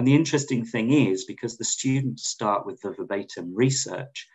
And 0.00 0.08
the 0.08 0.14
interesting 0.14 0.64
thing 0.64 0.92
is, 0.94 1.26
because 1.26 1.58
the 1.58 1.64
students 1.64 2.26
start 2.26 2.64
with 2.64 2.80
the 2.80 2.92
verbatim 2.92 3.54
research, 3.54 4.28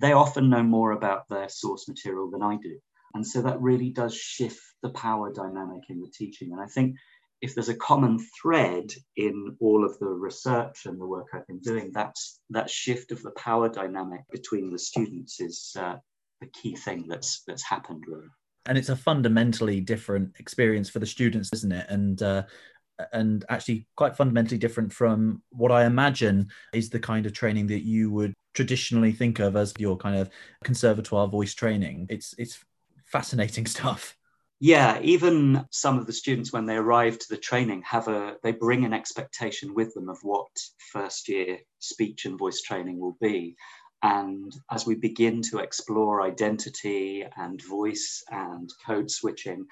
they 0.00 0.10
often 0.10 0.50
know 0.50 0.64
more 0.64 0.90
about 0.90 1.28
their 1.28 1.48
source 1.48 1.86
material 1.86 2.28
than 2.28 2.42
I 2.42 2.56
do. 2.56 2.80
And 3.14 3.24
so 3.24 3.40
that 3.42 3.60
really 3.60 3.90
does 3.90 4.16
shift 4.16 4.60
the 4.82 4.90
power 4.90 5.32
dynamic 5.32 5.82
in 5.90 6.00
the 6.00 6.10
teaching. 6.12 6.50
And 6.50 6.60
I 6.60 6.66
think 6.66 6.96
if 7.40 7.54
there's 7.54 7.68
a 7.68 7.76
common 7.76 8.18
thread 8.42 8.90
in 9.16 9.56
all 9.60 9.84
of 9.84 9.96
the 10.00 10.08
research 10.08 10.86
and 10.86 11.00
the 11.00 11.06
work 11.06 11.28
I've 11.32 11.46
been 11.46 11.60
doing, 11.60 11.92
that's 11.94 12.40
that 12.50 12.68
shift 12.68 13.12
of 13.12 13.22
the 13.22 13.30
power 13.30 13.68
dynamic 13.68 14.22
between 14.32 14.72
the 14.72 14.78
students 14.80 15.40
is 15.40 15.76
uh, 15.78 15.98
the 16.40 16.48
key 16.48 16.74
thing 16.74 17.06
that's 17.06 17.44
that's 17.46 17.62
happened 17.62 18.02
really. 18.08 18.26
And 18.66 18.78
it's 18.78 18.88
a 18.88 18.96
fundamentally 18.96 19.80
different 19.80 20.36
experience 20.38 20.88
for 20.88 21.00
the 21.00 21.06
students, 21.06 21.50
isn't 21.52 21.72
it? 21.72 21.86
And 21.88 22.22
uh, 22.22 22.44
and 23.12 23.44
actually 23.48 23.86
quite 23.96 24.16
fundamentally 24.16 24.58
different 24.58 24.92
from 24.92 25.42
what 25.50 25.72
I 25.72 25.84
imagine 25.84 26.48
is 26.72 26.90
the 26.90 27.00
kind 27.00 27.26
of 27.26 27.32
training 27.32 27.66
that 27.68 27.84
you 27.84 28.10
would 28.10 28.34
traditionally 28.54 29.12
think 29.12 29.38
of 29.38 29.56
as 29.56 29.72
your 29.78 29.96
kind 29.96 30.16
of 30.16 30.30
conservatoire 30.64 31.28
voice 31.28 31.54
training. 31.54 32.06
It's 32.10 32.34
it's 32.38 32.62
fascinating 33.06 33.66
stuff. 33.76 34.16
Yeah, 34.64 35.00
even 35.02 35.66
some 35.70 35.98
of 35.98 36.06
the 36.06 36.12
students 36.12 36.52
when 36.52 36.66
they 36.66 36.76
arrive 36.76 37.18
to 37.18 37.26
the 37.28 37.36
training 37.36 37.82
have 37.82 38.06
a 38.06 38.36
they 38.44 38.52
bring 38.52 38.84
an 38.84 38.92
expectation 38.92 39.74
with 39.74 39.92
them 39.94 40.08
of 40.08 40.18
what 40.22 40.50
first 40.92 41.28
year 41.28 41.58
speech 41.80 42.26
and 42.26 42.38
voice 42.38 42.62
training 42.62 43.00
will 43.00 43.16
be. 43.20 43.56
And 44.04 44.52
as 44.70 44.86
we 44.86 44.94
begin 44.96 45.42
to 45.50 45.58
explore 45.58 46.22
identity 46.22 47.24
and 47.36 47.60
voice 47.62 48.22
and 48.30 48.70
code 48.86 49.10
switching, 49.10 49.66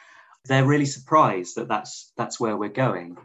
they're 0.46 0.66
really 0.66 0.86
surprised 0.86 1.56
that 1.56 1.68
that's 1.68 2.12
that's 2.16 2.40
where 2.40 2.56
we're 2.56 2.68
going. 2.68 3.16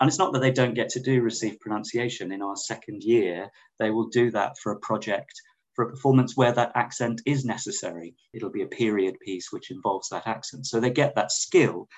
And 0.00 0.08
it's 0.08 0.18
not 0.18 0.32
that 0.32 0.40
they 0.40 0.50
don't 0.50 0.74
get 0.74 0.88
to 0.90 1.00
do 1.00 1.22
received 1.22 1.60
pronunciation 1.60 2.32
in 2.32 2.42
our 2.42 2.56
second 2.56 3.02
year. 3.04 3.48
They 3.78 3.90
will 3.90 4.08
do 4.08 4.30
that 4.32 4.58
for 4.58 4.72
a 4.72 4.80
project 4.80 5.32
for 5.74 5.84
a 5.84 5.90
performance 5.90 6.36
where 6.36 6.52
that 6.52 6.72
accent 6.74 7.20
is 7.26 7.44
necessary. 7.44 8.14
It'll 8.32 8.50
be 8.50 8.62
a 8.62 8.66
period 8.66 9.18
piece 9.20 9.50
which 9.50 9.70
involves 9.70 10.08
that 10.10 10.26
accent. 10.26 10.66
So 10.66 10.78
they 10.78 10.90
get 10.90 11.14
that 11.16 11.32
skill. 11.32 11.88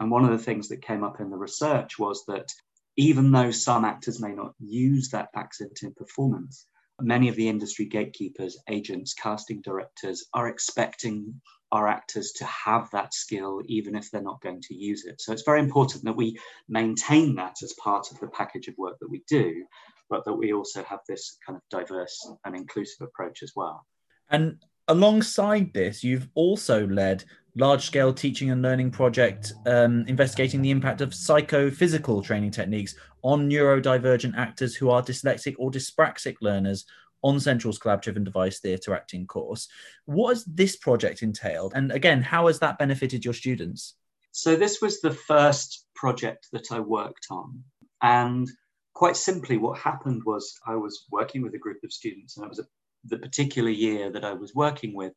And 0.00 0.10
one 0.10 0.24
of 0.24 0.30
the 0.30 0.44
things 0.44 0.68
that 0.68 0.82
came 0.82 1.04
up 1.04 1.20
in 1.20 1.30
the 1.30 1.38
research 1.38 1.98
was 1.98 2.24
that 2.26 2.48
even 2.96 3.32
though 3.32 3.50
some 3.50 3.84
actors 3.84 4.20
may 4.20 4.32
not 4.32 4.54
use 4.58 5.08
that 5.10 5.28
accent 5.34 5.80
in 5.82 5.94
performance 5.94 6.66
many 7.00 7.28
of 7.28 7.36
the 7.36 7.48
industry 7.48 7.84
gatekeepers 7.84 8.58
agents 8.68 9.14
casting 9.14 9.60
directors 9.62 10.26
are 10.34 10.48
expecting 10.48 11.40
our 11.72 11.88
actors 11.88 12.32
to 12.32 12.44
have 12.44 12.90
that 12.90 13.14
skill, 13.14 13.62
even 13.66 13.94
if 13.96 14.10
they're 14.10 14.22
not 14.22 14.42
going 14.42 14.60
to 14.60 14.74
use 14.74 15.06
it. 15.06 15.20
So 15.20 15.32
it's 15.32 15.42
very 15.42 15.58
important 15.58 16.04
that 16.04 16.16
we 16.16 16.38
maintain 16.68 17.34
that 17.36 17.56
as 17.62 17.72
part 17.82 18.12
of 18.12 18.20
the 18.20 18.28
package 18.28 18.68
of 18.68 18.74
work 18.76 18.98
that 19.00 19.10
we 19.10 19.24
do, 19.26 19.64
but 20.10 20.24
that 20.26 20.34
we 20.34 20.52
also 20.52 20.84
have 20.84 21.00
this 21.08 21.38
kind 21.44 21.56
of 21.56 21.62
diverse 21.70 22.30
and 22.44 22.54
inclusive 22.54 23.06
approach 23.06 23.42
as 23.42 23.52
well. 23.56 23.86
And 24.30 24.62
alongside 24.86 25.72
this, 25.72 26.04
you've 26.04 26.28
also 26.34 26.86
led 26.86 27.24
large 27.56 27.84
scale 27.86 28.12
teaching 28.12 28.50
and 28.50 28.62
learning 28.62 28.90
project 28.90 29.52
um, 29.66 30.04
investigating 30.08 30.62
the 30.62 30.70
impact 30.70 31.00
of 31.00 31.10
psychophysical 31.14 32.22
training 32.22 32.50
techniques 32.50 32.94
on 33.22 33.48
neurodivergent 33.48 34.36
actors 34.36 34.74
who 34.74 34.90
are 34.90 35.02
dyslexic 35.02 35.54
or 35.58 35.70
dyspraxic 35.70 36.36
learners 36.40 36.84
on 37.22 37.40
Central's 37.40 37.78
collaborative 37.78 38.16
and 38.16 38.24
device 38.24 38.60
theatre 38.60 38.94
acting 38.94 39.26
course. 39.26 39.68
What 40.06 40.30
has 40.30 40.44
this 40.44 40.76
project 40.76 41.22
entailed? 41.22 41.72
And 41.74 41.92
again, 41.92 42.22
how 42.22 42.46
has 42.46 42.58
that 42.60 42.78
benefited 42.78 43.24
your 43.24 43.34
students? 43.34 43.94
So, 44.32 44.56
this 44.56 44.80
was 44.80 45.00
the 45.00 45.12
first 45.12 45.86
project 45.94 46.48
that 46.52 46.72
I 46.72 46.80
worked 46.80 47.26
on. 47.30 47.62
And 48.02 48.48
quite 48.94 49.16
simply, 49.16 49.58
what 49.58 49.78
happened 49.78 50.22
was 50.24 50.58
I 50.66 50.76
was 50.76 51.06
working 51.10 51.42
with 51.42 51.54
a 51.54 51.58
group 51.58 51.78
of 51.84 51.92
students, 51.92 52.36
and 52.36 52.46
it 52.46 52.48
was 52.48 52.58
a, 52.58 52.66
the 53.04 53.18
particular 53.18 53.70
year 53.70 54.10
that 54.10 54.24
I 54.24 54.32
was 54.32 54.54
working 54.54 54.94
with 54.94 55.12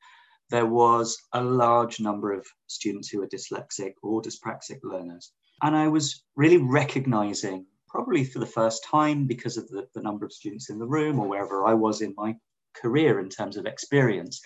there 0.50 0.65
was 0.65 1.17
a 1.33 1.43
large 1.43 2.00
number 2.00 2.31
of 2.31 2.45
students 2.67 3.09
who 3.09 3.19
were 3.19 3.27
dyslexic 3.27 3.93
or 4.03 4.21
dyspraxic 4.21 4.79
learners. 4.83 5.31
And 5.62 5.75
I 5.75 5.88
was 5.88 6.24
really 6.35 6.57
recognizing, 6.57 7.65
probably 7.95 8.25
for 8.25 8.39
the 8.39 8.45
first 8.45 8.83
time 8.83 9.25
because 9.25 9.55
of 9.55 9.69
the, 9.69 9.87
the 9.95 10.01
number 10.01 10.25
of 10.25 10.33
students 10.33 10.69
in 10.69 10.77
the 10.77 10.85
room 10.85 11.17
or 11.17 11.29
wherever 11.29 11.65
I 11.65 11.73
was 11.73 12.01
in 12.01 12.13
my 12.17 12.35
career 12.75 13.21
in 13.21 13.29
terms 13.29 13.55
of 13.55 13.65
experience, 13.65 14.41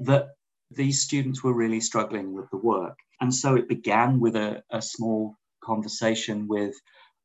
that 0.00 0.26
these 0.70 1.02
students 1.02 1.42
were 1.42 1.54
really 1.54 1.80
struggling 1.80 2.34
with 2.34 2.50
the 2.50 2.58
work. 2.58 2.98
And 3.22 3.34
so 3.34 3.54
it 3.54 3.66
began 3.66 4.20
with 4.20 4.36
a, 4.36 4.62
a 4.70 4.82
small 4.82 5.36
conversation 5.64 6.46
with 6.48 6.74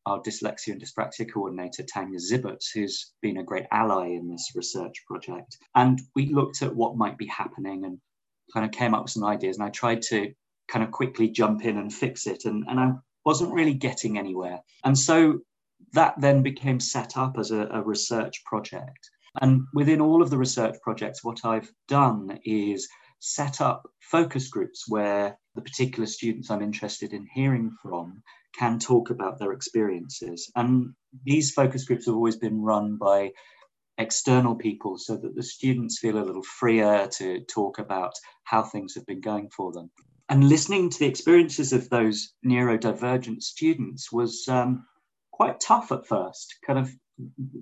our 0.06 0.22
dyslexia 0.22 0.72
and 0.72 0.82
dyspraxia 0.82 1.30
coordinator, 1.30 1.84
Tanya 1.84 2.18
Zibberts, 2.18 2.68
who's 2.74 3.12
been 3.22 3.38
a 3.38 3.44
great 3.44 3.66
ally 3.70 4.08
in 4.08 4.30
this 4.30 4.54
research 4.56 5.04
project. 5.06 5.58
And 5.76 6.00
we 6.16 6.28
looked 6.28 6.62
at 6.62 6.74
what 6.74 6.96
might 6.96 7.18
be 7.18 7.28
happening 7.28 7.84
and 7.84 8.00
kind 8.54 8.66
of 8.66 8.72
came 8.72 8.94
up 8.94 9.04
with 9.04 9.12
some 9.12 9.26
ideas. 9.26 9.58
And 9.58 9.66
I 9.66 9.70
tried 9.70 10.02
to 10.04 10.32
kind 10.70 10.86
of 10.86 10.92
quickly 10.92 11.28
jump 11.28 11.66
in 11.66 11.78
and 11.78 11.94
fix 11.94 12.26
it. 12.26 12.46
And, 12.46 12.64
and 12.70 12.80
I 12.80 12.94
wasn't 13.26 13.54
really 13.54 13.74
getting 13.74 14.18
anywhere. 14.18 14.62
And 14.86 14.98
so 14.98 15.42
that 15.94 16.16
then 16.20 16.44
became 16.44 16.80
set 16.80 17.18
up 17.18 17.38
as 17.38 17.52
a, 17.52 17.68
a 17.72 17.82
research 17.82 18.44
project. 18.46 19.10
And 19.42 19.66
within 19.74 20.02
all 20.02 20.22
of 20.22 20.30
the 20.30 20.38
research 20.38 20.76
projects, 20.82 21.24
what 21.24 21.46
I've 21.46 21.72
done 21.88 22.40
is 22.44 22.88
set 23.20 23.62
up 23.62 23.88
focus 24.00 24.48
groups 24.50 24.86
where 24.88 25.38
the 25.56 25.62
particular 25.62 26.08
students 26.08 26.50
I'm 26.50 26.62
interested 26.62 27.14
in 27.14 27.28
hearing 27.34 27.72
from 27.82 28.22
can 28.58 28.80
talk 28.80 29.10
about 29.10 29.40
their 29.40 29.54
experiences. 29.54 30.52
And 30.56 30.94
these 31.26 31.52
focus 31.52 31.86
groups 31.86 32.06
have 32.06 32.16
always 32.16 32.38
been 32.38 32.62
run 32.62 32.98
by 32.98 33.32
external 33.98 34.56
people 34.56 34.98
so 34.98 35.18
that 35.18 35.36
the 35.36 35.44
students 35.44 36.00
feel 36.00 36.18
a 36.18 36.24
little 36.24 36.44
freer 36.44 37.08
to 37.14 37.42
talk 37.42 37.80
about 37.80 38.14
how 38.44 38.64
things 38.64 38.94
have 38.96 39.06
been 39.06 39.22
going 39.22 39.50
for 39.50 39.72
them. 39.72 39.90
And 40.30 40.50
listening 40.50 40.90
to 40.90 41.00
the 41.00 41.08
experiences 41.08 41.74
of 41.74 41.90
those 41.90 42.34
neurodivergent 42.46 43.42
students 43.42 44.12
was 44.12 44.46
um, 44.48 44.86
quite 45.38 45.60
tough 45.60 45.92
at 45.92 46.08
first, 46.08 46.56
kind 46.66 46.80
of 46.80 46.92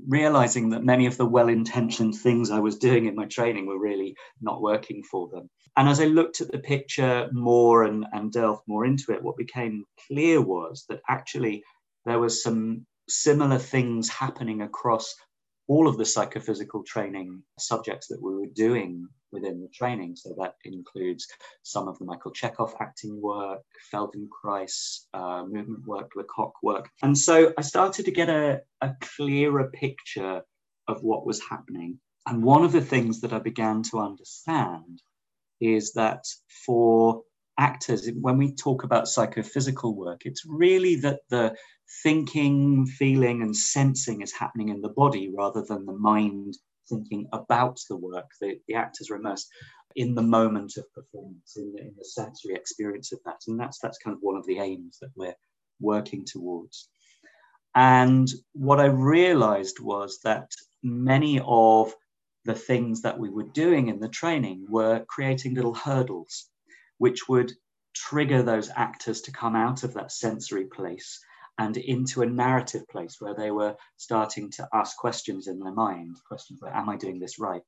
realizing 0.07 0.69
that 0.69 0.85
many 0.85 1.07
of 1.07 1.17
the 1.17 1.25
well 1.25 1.49
intentioned 1.49 2.15
things 2.15 2.49
I 2.49 2.59
was 2.59 2.77
doing 2.77 3.05
in 3.05 3.15
my 3.15 3.25
training 3.25 3.65
were 3.67 3.79
really 3.79 4.15
not 4.41 4.61
working 4.61 5.03
for 5.03 5.27
them. 5.27 5.49
And 5.75 5.89
as 5.89 5.99
I 5.99 6.05
looked 6.05 6.39
at 6.39 6.49
the 6.51 6.59
picture 6.59 7.29
more 7.33 7.83
and, 7.83 8.05
and 8.13 8.31
delved 8.31 8.61
more 8.65 8.85
into 8.85 9.11
it, 9.11 9.21
what 9.21 9.35
became 9.35 9.83
clear 10.07 10.39
was 10.39 10.85
that 10.87 11.01
actually 11.09 11.63
there 12.05 12.19
was 12.19 12.41
some 12.41 12.85
similar 13.09 13.57
things 13.57 14.07
happening 14.07 14.61
across 14.61 15.13
all 15.67 15.87
of 15.87 15.97
the 15.97 16.05
psychophysical 16.05 16.83
training 16.83 17.41
subjects 17.57 18.07
that 18.07 18.21
we 18.21 18.35
were 18.35 18.51
doing 18.53 19.07
within 19.31 19.61
the 19.61 19.67
training. 19.69 20.15
So 20.15 20.35
that 20.39 20.55
includes 20.63 21.27
some 21.63 21.87
of 21.87 21.97
the 21.99 22.05
Michael 22.05 22.31
Chekhov 22.31 22.75
acting 22.79 23.21
work, 23.21 23.63
Feldenkrais 23.91 25.05
uh, 25.13 25.43
movement 25.45 25.85
work, 25.85 26.11
Lecoq 26.15 26.53
work. 26.63 26.89
And 27.01 27.17
so 27.17 27.53
I 27.57 27.61
started 27.61 28.05
to 28.05 28.11
get 28.11 28.29
a, 28.29 28.61
a 28.81 28.93
clearer 29.01 29.69
picture 29.71 30.41
of 30.87 31.03
what 31.03 31.25
was 31.25 31.41
happening. 31.41 31.99
And 32.27 32.43
one 32.43 32.63
of 32.63 32.71
the 32.71 32.81
things 32.81 33.21
that 33.21 33.33
I 33.33 33.39
began 33.39 33.83
to 33.83 33.99
understand 33.99 35.01
is 35.59 35.93
that 35.93 36.25
for 36.65 37.23
actors, 37.57 38.09
when 38.19 38.37
we 38.37 38.53
talk 38.53 38.83
about 38.83 39.07
psychophysical 39.07 39.95
work, 39.95 40.25
it's 40.25 40.43
really 40.45 40.95
that 40.97 41.21
the 41.29 41.55
thinking, 42.03 42.85
feeling, 42.85 43.41
and 43.41 43.55
sensing 43.55 44.21
is 44.21 44.33
happening 44.33 44.69
in 44.69 44.81
the 44.81 44.89
body 44.89 45.31
rather 45.35 45.61
than 45.61 45.85
the 45.85 45.93
mind 45.93 46.55
thinking 46.89 47.27
about 47.33 47.79
the 47.89 47.95
work. 47.95 48.29
The, 48.41 48.59
the 48.67 48.75
actors 48.75 49.09
are 49.09 49.15
immersed 49.15 49.49
in 49.95 50.13
the 50.13 50.21
moment 50.21 50.73
of 50.77 50.91
performance, 50.93 51.53
in 51.55 51.73
the, 51.73 51.81
in 51.81 51.93
the 51.97 52.05
sensory 52.05 52.55
experience 52.55 53.11
of 53.11 53.19
that. 53.25 53.41
And 53.47 53.59
that's, 53.59 53.79
that's 53.79 53.97
kind 53.97 54.15
of 54.15 54.21
one 54.21 54.35
of 54.35 54.45
the 54.45 54.59
aims 54.59 54.97
that 55.01 55.11
we're 55.15 55.35
working 55.79 56.25
towards. 56.25 56.89
And 57.75 58.27
what 58.53 58.79
I 58.79 58.85
realized 58.85 59.79
was 59.79 60.19
that 60.23 60.49
many 60.83 61.41
of 61.45 61.93
the 62.45 62.53
things 62.53 63.01
that 63.01 63.17
we 63.17 63.29
were 63.29 63.47
doing 63.53 63.89
in 63.89 63.99
the 63.99 64.09
training 64.09 64.65
were 64.69 65.03
creating 65.07 65.55
little 65.55 65.73
hurdles 65.73 66.49
which 66.97 67.27
would 67.27 67.51
trigger 67.93 68.43
those 68.43 68.69
actors 68.75 69.21
to 69.21 69.31
come 69.31 69.55
out 69.55 69.83
of 69.83 69.93
that 69.93 70.11
sensory 70.11 70.65
place 70.65 71.19
and 71.57 71.77
into 71.77 72.21
a 72.21 72.25
narrative 72.25 72.85
place 72.89 73.17
where 73.19 73.33
they 73.33 73.51
were 73.51 73.75
starting 73.97 74.51
to 74.51 74.67
ask 74.73 74.97
questions 74.97 75.47
in 75.47 75.59
their 75.59 75.71
mind 75.71 76.17
questions 76.27 76.59
like 76.61 76.75
am 76.75 76.89
i 76.89 76.97
doing 76.97 77.19
this 77.19 77.39
right? 77.39 77.63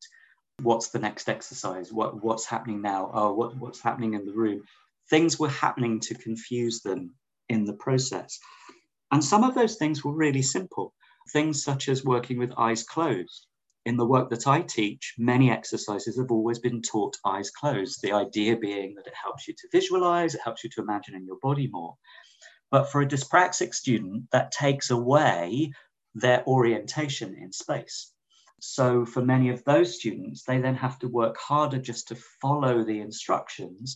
What's 0.63 0.90
the 0.90 1.00
next 1.00 1.30
exercise? 1.30 1.94
What, 1.94 2.24
what's 2.24 2.46
happening 2.46 2.82
now? 2.82 3.12
Oh 3.13 3.34
what, 3.34 3.56
what's 3.58 3.82
happening 3.82 4.16
in 4.16 4.26
the 4.26 4.34
room? 4.34 4.63
Things 5.10 5.40
were 5.40 5.50
happening 5.50 6.00
to 6.02 6.16
confuse 6.16 6.82
them 6.82 7.12
in 7.48 7.63
the 7.63 7.74
process. 7.74 8.40
And 9.12 9.24
some 9.24 9.44
of 9.44 9.56
those 9.56 9.76
things 9.76 10.04
were 10.04 10.13
really 10.13 10.42
simple. 10.42 10.94
Things 11.32 11.63
such 11.63 11.88
as 11.88 12.04
working 12.04 12.38
with 12.38 12.52
eyes 12.58 12.84
closed 12.84 13.48
in 13.88 13.95
the 13.95 14.06
work 14.06 14.30
that 14.30 14.47
I 14.47 14.62
teach, 14.63 15.13
many 15.17 15.50
exercises 15.50 16.17
have 16.17 16.30
always 16.30 16.60
been 16.60 16.82
taught 16.82 17.15
eyes 17.26 17.50
closed, 17.50 18.02
the 18.02 18.12
idea 18.12 18.58
being 18.58 18.95
that 18.95 19.08
it 19.08 19.13
helps 19.23 19.47
you 19.47 19.54
to 19.54 19.69
visualize, 19.71 20.36
it 20.36 20.41
helps 20.43 20.65
you 20.65 20.69
to 20.71 20.82
imagine 20.82 21.15
in 21.15 21.26
your 21.26 21.38
body 21.41 21.69
more. 21.71 21.95
But 22.69 22.91
for 22.91 23.02
a 23.02 23.08
dyspraxic 23.08 23.73
student, 23.73 24.26
that 24.34 24.52
takes 24.52 24.89
away 24.89 25.71
their 26.15 26.43
orientation 26.45 27.34
in 27.41 27.54
space. 27.54 28.12
So 28.60 29.06
for 29.06 29.21
many 29.21 29.52
of 29.52 29.63
those 29.63 29.95
students, 29.95 30.43
they 30.43 30.60
then 30.60 30.76
have 30.76 31.00
to 31.00 31.08
work 31.08 31.38
harder 31.38 31.78
just 31.78 32.10
to 32.10 32.17
follow 32.41 32.84
the 32.84 33.00
instructions. 33.00 33.95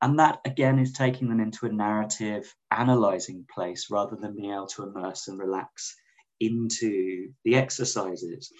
And 0.00 0.20
that 0.20 0.38
again 0.44 0.78
is 0.78 0.92
taking 0.92 1.28
them 1.28 1.40
into 1.40 1.66
a 1.66 1.72
narrative, 1.72 2.54
analyzing 2.70 3.44
place 3.52 3.90
rather 3.90 4.14
than 4.14 4.36
being 4.36 4.52
able 4.52 4.68
to 4.68 4.84
immerse 4.84 5.26
and 5.26 5.36
relax 5.36 5.96
into 6.38 7.32
the 7.44 7.56
exercises. 7.56 8.52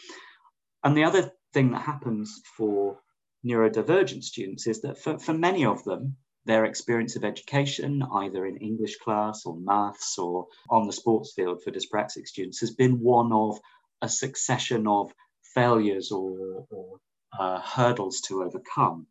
And 0.87 0.97
the 0.97 1.03
other 1.03 1.33
thing 1.53 1.73
that 1.73 1.83
happens 1.83 2.41
for 2.57 3.01
neurodivergent 3.45 4.23
students 4.23 4.69
is 4.69 4.83
that 4.83 4.97
for, 4.97 5.19
for 5.19 5.35
many 5.35 5.65
of 5.65 5.83
them, 5.83 6.17
their 6.45 6.65
experience 6.65 7.17
of 7.17 7.25
education, 7.25 8.05
either 8.15 8.47
in 8.47 8.59
English 8.59 8.97
class 8.99 9.47
or 9.47 9.57
maths 9.57 10.17
or 10.17 10.47
on 10.71 10.87
the 10.87 10.93
sports 10.93 11.33
field 11.35 11.61
for 11.61 11.73
dyspraxic 11.73 12.29
students, 12.29 12.61
has 12.61 12.71
been 12.71 13.01
one 13.01 13.33
of 13.33 13.59
a 14.01 14.09
succession 14.09 14.87
of 14.87 15.13
failures 15.43 16.13
or, 16.13 16.65
or 16.71 16.99
uh, 17.37 17.61
hurdles 17.63 18.21
to 18.21 18.45
overcome. 18.45 19.09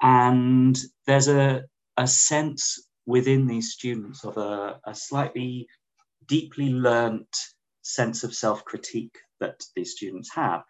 And 0.00 0.78
there's 1.08 1.26
a, 1.26 1.64
a 1.96 2.06
sense 2.06 2.86
within 3.04 3.48
these 3.48 3.72
students 3.72 4.24
of 4.24 4.36
a, 4.36 4.78
a 4.86 4.94
slightly 4.94 5.66
deeply 6.28 6.70
learnt 6.70 7.36
sense 7.82 8.22
of 8.22 8.32
self 8.32 8.64
critique 8.64 9.18
that 9.40 9.60
these 9.74 9.90
students 9.96 10.32
have 10.32 10.62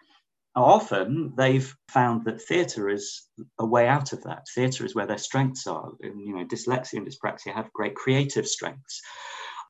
often 0.56 1.32
they've 1.36 1.74
found 1.88 2.24
that 2.24 2.42
theatre 2.42 2.88
is 2.88 3.28
a 3.58 3.66
way 3.66 3.86
out 3.86 4.12
of 4.12 4.22
that. 4.24 4.46
Theatre 4.54 4.84
is 4.84 4.94
where 4.94 5.06
their 5.06 5.18
strengths 5.18 5.66
are. 5.66 5.90
And, 6.00 6.20
you 6.20 6.34
know, 6.34 6.44
dyslexia 6.44 6.94
and 6.94 7.06
dyspraxia 7.06 7.54
have 7.54 7.72
great 7.72 7.94
creative 7.94 8.46
strengths. 8.46 9.00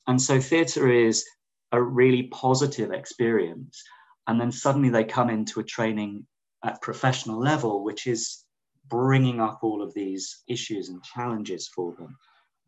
And 0.07 0.21
so 0.21 0.41
theatre 0.41 0.91
is 0.91 1.25
a 1.73 1.81
really 1.81 2.25
positive 2.25 2.93
experience. 2.93 3.83
And 4.27 4.41
then 4.41 4.53
suddenly 4.53 4.91
they 4.91 5.05
come 5.05 5.31
into 5.31 5.61
a 5.61 5.65
training 5.65 6.27
at 6.65 6.83
professional 6.83 7.39
level, 7.39 7.85
which 7.85 8.07
is 8.07 8.45
bringing 8.89 9.41
up 9.41 9.61
all 9.63 9.83
of 9.83 9.95
these 9.95 10.43
issues 10.49 10.89
and 10.89 11.03
challenges 11.03 11.69
for 11.75 11.95
them. 11.95 12.17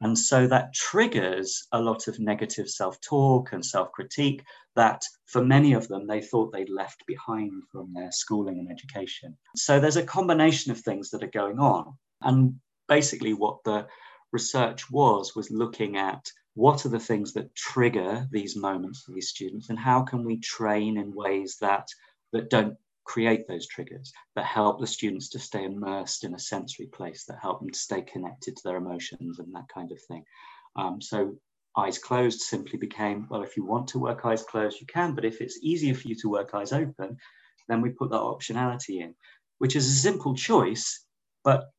And 0.03 0.19
so 0.19 0.49
that 0.49 0.75
triggers 0.75 1.67
a 1.71 1.81
lot 1.81 2.09
of 2.09 2.19
negative 2.19 2.69
self 2.69 3.01
talk 3.01 3.53
and 3.53 3.65
self 3.65 3.93
critique 3.93 4.45
that 4.75 5.03
for 5.27 5.45
many 5.45 5.75
of 5.75 5.87
them, 5.87 6.07
they 6.07 6.21
thought 6.21 6.53
they'd 6.53 6.69
left 6.69 7.07
behind 7.07 7.63
from 7.71 7.93
their 7.95 8.11
schooling 8.11 8.59
and 8.59 8.71
education. 8.71 9.39
So 9.57 9.79
there's 9.79 9.97
a 9.97 10.05
combination 10.05 10.73
of 10.73 10.81
things 10.81 11.11
that 11.11 11.23
are 11.23 11.29
going 11.29 11.61
on. 11.61 11.95
And 12.21 12.57
basically, 12.89 13.33
what 13.33 13.63
the 13.65 13.87
research 14.33 14.91
was, 14.91 15.37
was 15.37 15.51
looking 15.51 15.97
at 15.97 16.31
what 16.55 16.85
are 16.85 16.91
the 16.91 16.99
things 16.99 17.33
that 17.35 17.55
trigger 17.55 18.27
these 18.31 18.57
moments 18.57 19.03
for 19.03 19.13
these 19.13 19.29
students 19.29 19.71
and 19.71 19.79
how 19.79 20.03
can 20.03 20.25
we 20.25 20.39
train 20.39 20.99
in 20.99 21.15
ways 21.15 21.59
that, 21.61 21.89
that 22.33 22.51
don't 22.51 22.77
create 23.05 23.47
those 23.49 23.67
triggers 23.67 24.13
that 24.37 24.45
help 24.45 24.81
the 24.81 24.87
students 24.87 25.29
to 25.31 25.39
stay 25.39 25.65
immersed 25.65 26.25
in 26.25 26.35
a 26.35 26.39
sensory 26.39 26.87
place, 26.87 27.25
that 27.27 27.39
help 27.41 27.61
them 27.61 27.71
to 27.71 27.79
stay 27.79 28.03
connected 28.03 28.57
to 28.57 28.63
their 28.65 28.77
emotions 28.77 29.39
and 29.39 29.55
that 29.55 29.69
kind 29.73 29.93
of 29.93 30.01
thing. 30.09 30.25
Um, 30.77 31.01
so 31.01 31.37
eyes 31.77 31.99
closed 31.99 32.41
simply 32.41 32.79
became, 32.79 33.27
well, 33.31 33.43
if 33.43 33.57
you 33.57 33.65
want 33.65 33.89
to 33.89 33.99
work 33.99 34.25
eyes 34.25 34.43
closed, 34.43 34.81
you 34.81 34.87
can, 34.87 35.15
but 35.15 35.25
if 35.25 35.41
it's 35.41 35.59
easier 35.63 35.95
for 35.95 36.09
you 36.09 36.15
to 36.17 36.31
work 36.31 36.55
eyes 36.55 36.73
open, 36.73 37.17
then 37.69 37.81
we 37.81 37.91
put 37.91 38.11
that 38.11 38.17
optionality 38.17 39.01
in, 39.01 39.15
which 39.59 39.77
is 39.77 39.87
a 39.87 40.01
simple 40.01 40.35
choice, 40.35 41.07
but 41.45 41.71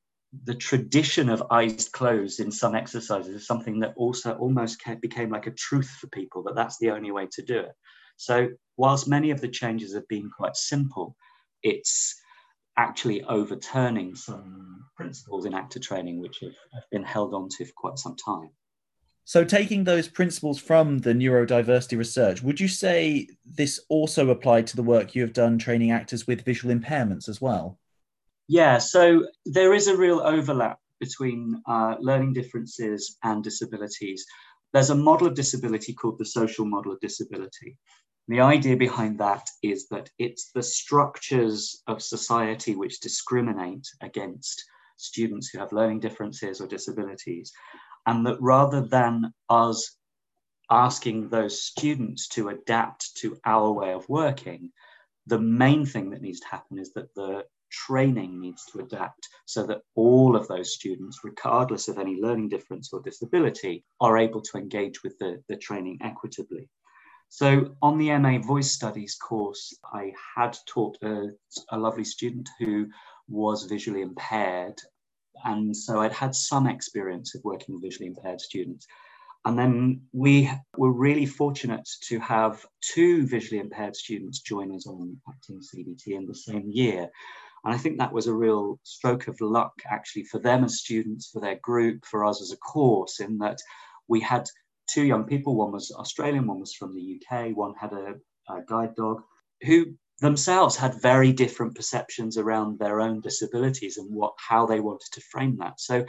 the 0.45 0.55
tradition 0.55 1.29
of 1.29 1.43
eyes 1.51 1.88
closed 1.89 2.39
in 2.39 2.51
some 2.51 2.73
exercises 2.73 3.36
is 3.36 3.47
something 3.47 3.79
that 3.79 3.93
also 3.95 4.33
almost 4.33 4.81
became 4.99 5.29
like 5.29 5.45
a 5.45 5.51
truth 5.51 5.89
for 5.89 6.07
people 6.07 6.41
that 6.43 6.55
that's 6.55 6.77
the 6.79 6.89
only 6.89 7.12
way 7.12 7.27
to 7.31 7.43
do 7.43 7.59
it. 7.59 7.73
So, 8.23 8.49
whilst 8.77 9.07
many 9.07 9.31
of 9.31 9.41
the 9.41 9.49
changes 9.49 9.93
have 9.93 10.07
been 10.07 10.29
quite 10.29 10.55
simple, 10.55 11.17
it's 11.62 12.15
actually 12.77 13.21
overturning 13.25 14.15
some 14.15 14.86
principles 14.95 15.45
in 15.45 15.53
actor 15.53 15.79
training 15.79 16.21
which 16.21 16.39
have, 16.39 16.55
have 16.73 16.89
been 16.89 17.03
held 17.03 17.33
on 17.33 17.49
to 17.49 17.65
for 17.65 17.73
quite 17.75 17.99
some 17.99 18.15
time. 18.15 18.49
So, 19.25 19.43
taking 19.43 19.83
those 19.83 20.07
principles 20.07 20.57
from 20.57 20.99
the 20.99 21.12
neurodiversity 21.12 21.97
research, 21.97 22.41
would 22.41 22.62
you 22.62 22.69
say 22.69 23.27
this 23.45 23.81
also 23.89 24.29
applied 24.29 24.67
to 24.67 24.77
the 24.77 24.83
work 24.83 25.15
you 25.15 25.21
have 25.21 25.33
done 25.33 25.57
training 25.57 25.91
actors 25.91 26.25
with 26.25 26.45
visual 26.45 26.73
impairments 26.73 27.27
as 27.27 27.41
well? 27.41 27.77
Yeah, 28.47 28.77
so 28.77 29.25
there 29.45 29.73
is 29.73 29.88
a 29.88 29.97
real 29.97 30.21
overlap 30.21 30.79
between 31.01 31.62
uh, 31.67 31.95
learning 31.99 32.31
differences 32.33 33.17
and 33.23 33.43
disabilities. 33.43 34.25
There's 34.71 34.89
a 34.91 34.95
model 34.95 35.27
of 35.27 35.36
disability 35.36 35.93
called 35.93 36.19
the 36.19 36.25
social 36.25 36.65
model 36.65 36.93
of 36.93 36.99
disability. 37.01 37.77
The 38.29 38.39
idea 38.39 38.77
behind 38.77 39.19
that 39.19 39.49
is 39.62 39.89
that 39.89 40.09
it's 40.17 40.51
the 40.51 40.63
structures 40.63 41.81
of 41.88 42.01
society 42.01 42.73
which 42.75 43.01
discriminate 43.01 43.86
against 44.01 44.63
students 44.95 45.49
who 45.49 45.59
have 45.59 45.73
learning 45.73 45.99
differences 45.99 46.62
or 46.62 46.67
disabilities. 46.67 47.51
And 48.05 48.25
that 48.25 48.41
rather 48.41 48.81
than 48.81 49.33
us 49.49 49.97
asking 50.69 51.29
those 51.29 51.63
students 51.63 52.29
to 52.29 52.49
adapt 52.49 53.15
to 53.17 53.38
our 53.45 53.71
way 53.71 53.91
of 53.91 54.07
working, 54.07 54.71
the 55.27 55.39
main 55.39 55.86
thing 55.86 56.09
that 56.12 56.21
needs 56.21 56.39
to 56.41 56.47
happen 56.47 56.79
is 56.79 56.93
that 56.93 57.13
the 57.15 57.45
training 57.71 58.39
needs 58.39 58.63
to 58.65 58.79
adapt 58.79 59.27
so 59.45 59.65
that 59.65 59.81
all 59.95 60.36
of 60.36 60.47
those 60.47 60.73
students, 60.73 61.19
regardless 61.23 61.88
of 61.88 61.97
any 61.97 62.21
learning 62.21 62.47
difference 62.47 62.93
or 62.93 63.01
disability, 63.01 63.83
are 63.99 64.17
able 64.17 64.41
to 64.41 64.57
engage 64.57 65.03
with 65.03 65.17
the, 65.19 65.43
the 65.49 65.57
training 65.57 65.97
equitably. 66.01 66.69
So 67.35 67.75
on 67.81 67.97
the 67.97 68.15
MA 68.19 68.37
Voice 68.37 68.71
Studies 68.71 69.15
course, 69.15 69.75
I 69.91 70.13
had 70.35 70.55
taught 70.67 70.99
a, 71.01 71.29
a 71.69 71.77
lovely 71.79 72.03
student 72.03 72.47
who 72.59 72.85
was 73.27 73.63
visually 73.63 74.03
impaired. 74.03 74.79
And 75.43 75.75
so 75.75 75.99
I'd 75.99 76.13
had 76.13 76.35
some 76.35 76.67
experience 76.67 77.33
of 77.33 77.43
working 77.43 77.73
with 77.73 77.81
visually 77.81 78.05
impaired 78.05 78.39
students. 78.39 78.85
And 79.45 79.57
then 79.57 80.01
we 80.11 80.47
were 80.77 80.91
really 80.91 81.25
fortunate 81.25 81.89
to 82.03 82.19
have 82.19 82.63
two 82.81 83.25
visually 83.25 83.59
impaired 83.59 83.95
students 83.95 84.41
join 84.41 84.71
us 84.71 84.85
on 84.85 85.19
acting 85.27 85.59
CDT 85.59 86.09
in 86.09 86.27
the 86.27 86.35
same 86.35 86.69
year. 86.69 87.09
And 87.65 87.73
I 87.73 87.79
think 87.79 87.97
that 87.97 88.13
was 88.13 88.27
a 88.27 88.35
real 88.35 88.79
stroke 88.83 89.27
of 89.27 89.41
luck, 89.41 89.73
actually, 89.89 90.25
for 90.25 90.37
them 90.37 90.65
as 90.65 90.81
students, 90.81 91.31
for 91.31 91.41
their 91.41 91.57
group, 91.63 92.05
for 92.05 92.25
us 92.25 92.43
as 92.43 92.51
a 92.51 92.57
course, 92.57 93.19
in 93.19 93.39
that 93.39 93.57
we 94.07 94.19
had 94.19 94.45
two 94.87 95.03
young 95.03 95.25
people. 95.25 95.55
One 95.55 95.71
was 95.71 95.91
Australian, 95.91 96.47
one 96.47 96.59
was 96.59 96.73
from 96.73 96.93
the 96.93 97.19
UK, 97.19 97.55
one 97.55 97.73
had 97.79 97.93
a, 97.93 98.15
a 98.49 98.61
guide 98.67 98.95
dog, 98.95 99.21
who 99.63 99.95
themselves 100.19 100.75
had 100.75 101.01
very 101.01 101.33
different 101.33 101.75
perceptions 101.75 102.37
around 102.37 102.79
their 102.79 103.01
own 103.01 103.21
disabilities 103.21 103.97
and 103.97 104.13
what 104.13 104.33
how 104.37 104.65
they 104.65 104.79
wanted 104.79 105.11
to 105.11 105.21
frame 105.21 105.57
that. 105.57 105.79
So 105.79 106.05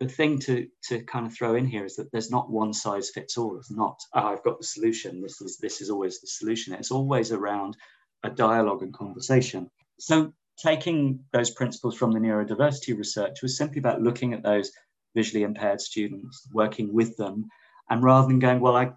the 0.00 0.08
thing 0.08 0.38
to 0.40 0.66
to 0.88 1.02
kind 1.04 1.26
of 1.26 1.34
throw 1.34 1.54
in 1.54 1.66
here 1.66 1.84
is 1.84 1.96
that 1.96 2.10
there's 2.10 2.30
not 2.30 2.50
one 2.50 2.72
size 2.72 3.10
fits 3.10 3.38
all. 3.38 3.56
It's 3.56 3.70
not 3.70 4.00
oh, 4.14 4.26
I've 4.28 4.42
got 4.42 4.58
the 4.58 4.66
solution. 4.66 5.20
This 5.22 5.40
is 5.40 5.58
this 5.58 5.80
is 5.80 5.90
always 5.90 6.20
the 6.20 6.26
solution. 6.26 6.74
It's 6.74 6.90
always 6.90 7.32
around 7.32 7.76
a 8.22 8.30
dialogue 8.30 8.82
and 8.82 8.92
conversation. 8.92 9.70
So 9.98 10.32
taking 10.58 11.20
those 11.32 11.50
principles 11.50 11.96
from 11.96 12.12
the 12.12 12.20
neurodiversity 12.20 12.96
research 12.96 13.42
was 13.42 13.56
simply 13.56 13.78
about 13.78 14.02
looking 14.02 14.32
at 14.32 14.42
those 14.42 14.72
visually 15.14 15.44
impaired 15.44 15.80
students, 15.80 16.48
working 16.52 16.92
with 16.92 17.16
them, 17.16 17.48
and 17.90 18.02
rather 18.02 18.28
than 18.28 18.38
going, 18.38 18.60
well, 18.60 18.76
I, 18.76 18.92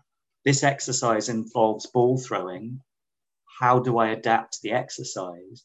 this 0.45 0.63
exercise 0.63 1.29
involves 1.29 1.87
ball 1.87 2.17
throwing, 2.17 2.81
how 3.59 3.79
do 3.79 3.97
I 3.97 4.09
adapt 4.09 4.61
the 4.61 4.71
exercise? 4.71 5.63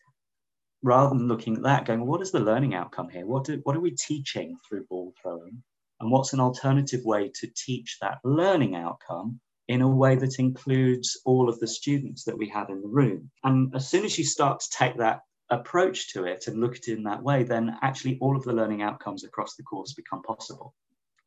Rather 0.82 1.10
than 1.10 1.28
looking 1.28 1.56
at 1.56 1.62
that, 1.62 1.84
going, 1.84 2.00
well, 2.00 2.08
what 2.08 2.22
is 2.22 2.32
the 2.32 2.40
learning 2.40 2.74
outcome 2.74 3.08
here? 3.08 3.26
What, 3.26 3.44
do, 3.44 3.60
what 3.62 3.76
are 3.76 3.80
we 3.80 3.92
teaching 3.92 4.56
through 4.66 4.86
ball 4.86 5.14
throwing? 5.22 5.62
And 6.00 6.10
what's 6.10 6.32
an 6.32 6.40
alternative 6.40 7.04
way 7.04 7.30
to 7.36 7.48
teach 7.54 7.98
that 8.00 8.18
learning 8.24 8.74
outcome 8.74 9.40
in 9.68 9.82
a 9.82 9.88
way 9.88 10.16
that 10.16 10.40
includes 10.40 11.20
all 11.24 11.48
of 11.48 11.60
the 11.60 11.68
students 11.68 12.24
that 12.24 12.36
we 12.36 12.48
have 12.48 12.70
in 12.70 12.82
the 12.82 12.88
room? 12.88 13.30
And 13.44 13.72
as 13.76 13.88
soon 13.88 14.04
as 14.04 14.18
you 14.18 14.24
start 14.24 14.58
to 14.60 14.70
take 14.70 14.96
that 14.96 15.20
approach 15.50 16.12
to 16.14 16.24
it 16.24 16.48
and 16.48 16.60
look 16.60 16.74
at 16.74 16.88
it 16.88 16.96
in 16.96 17.04
that 17.04 17.22
way, 17.22 17.44
then 17.44 17.76
actually 17.82 18.18
all 18.20 18.36
of 18.36 18.42
the 18.42 18.52
learning 18.52 18.82
outcomes 18.82 19.22
across 19.22 19.54
the 19.54 19.62
course 19.62 19.92
become 19.92 20.22
possible. 20.22 20.74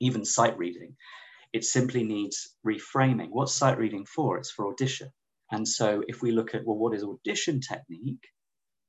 Even 0.01 0.25
sight 0.25 0.57
reading, 0.57 0.97
it 1.55 1.63
simply 1.63 2.03
needs 2.03 2.37
reframing. 2.71 3.29
What's 3.29 3.55
sight 3.61 3.77
reading 3.77 4.05
for? 4.05 4.37
It's 4.37 4.51
for 4.51 4.67
audition. 4.67 5.09
And 5.53 5.65
so 5.65 6.03
if 6.11 6.21
we 6.21 6.31
look 6.31 6.53
at, 6.53 6.65
well, 6.65 6.81
what 6.81 6.93
is 6.93 7.03
audition 7.03 7.61
technique? 7.61 8.25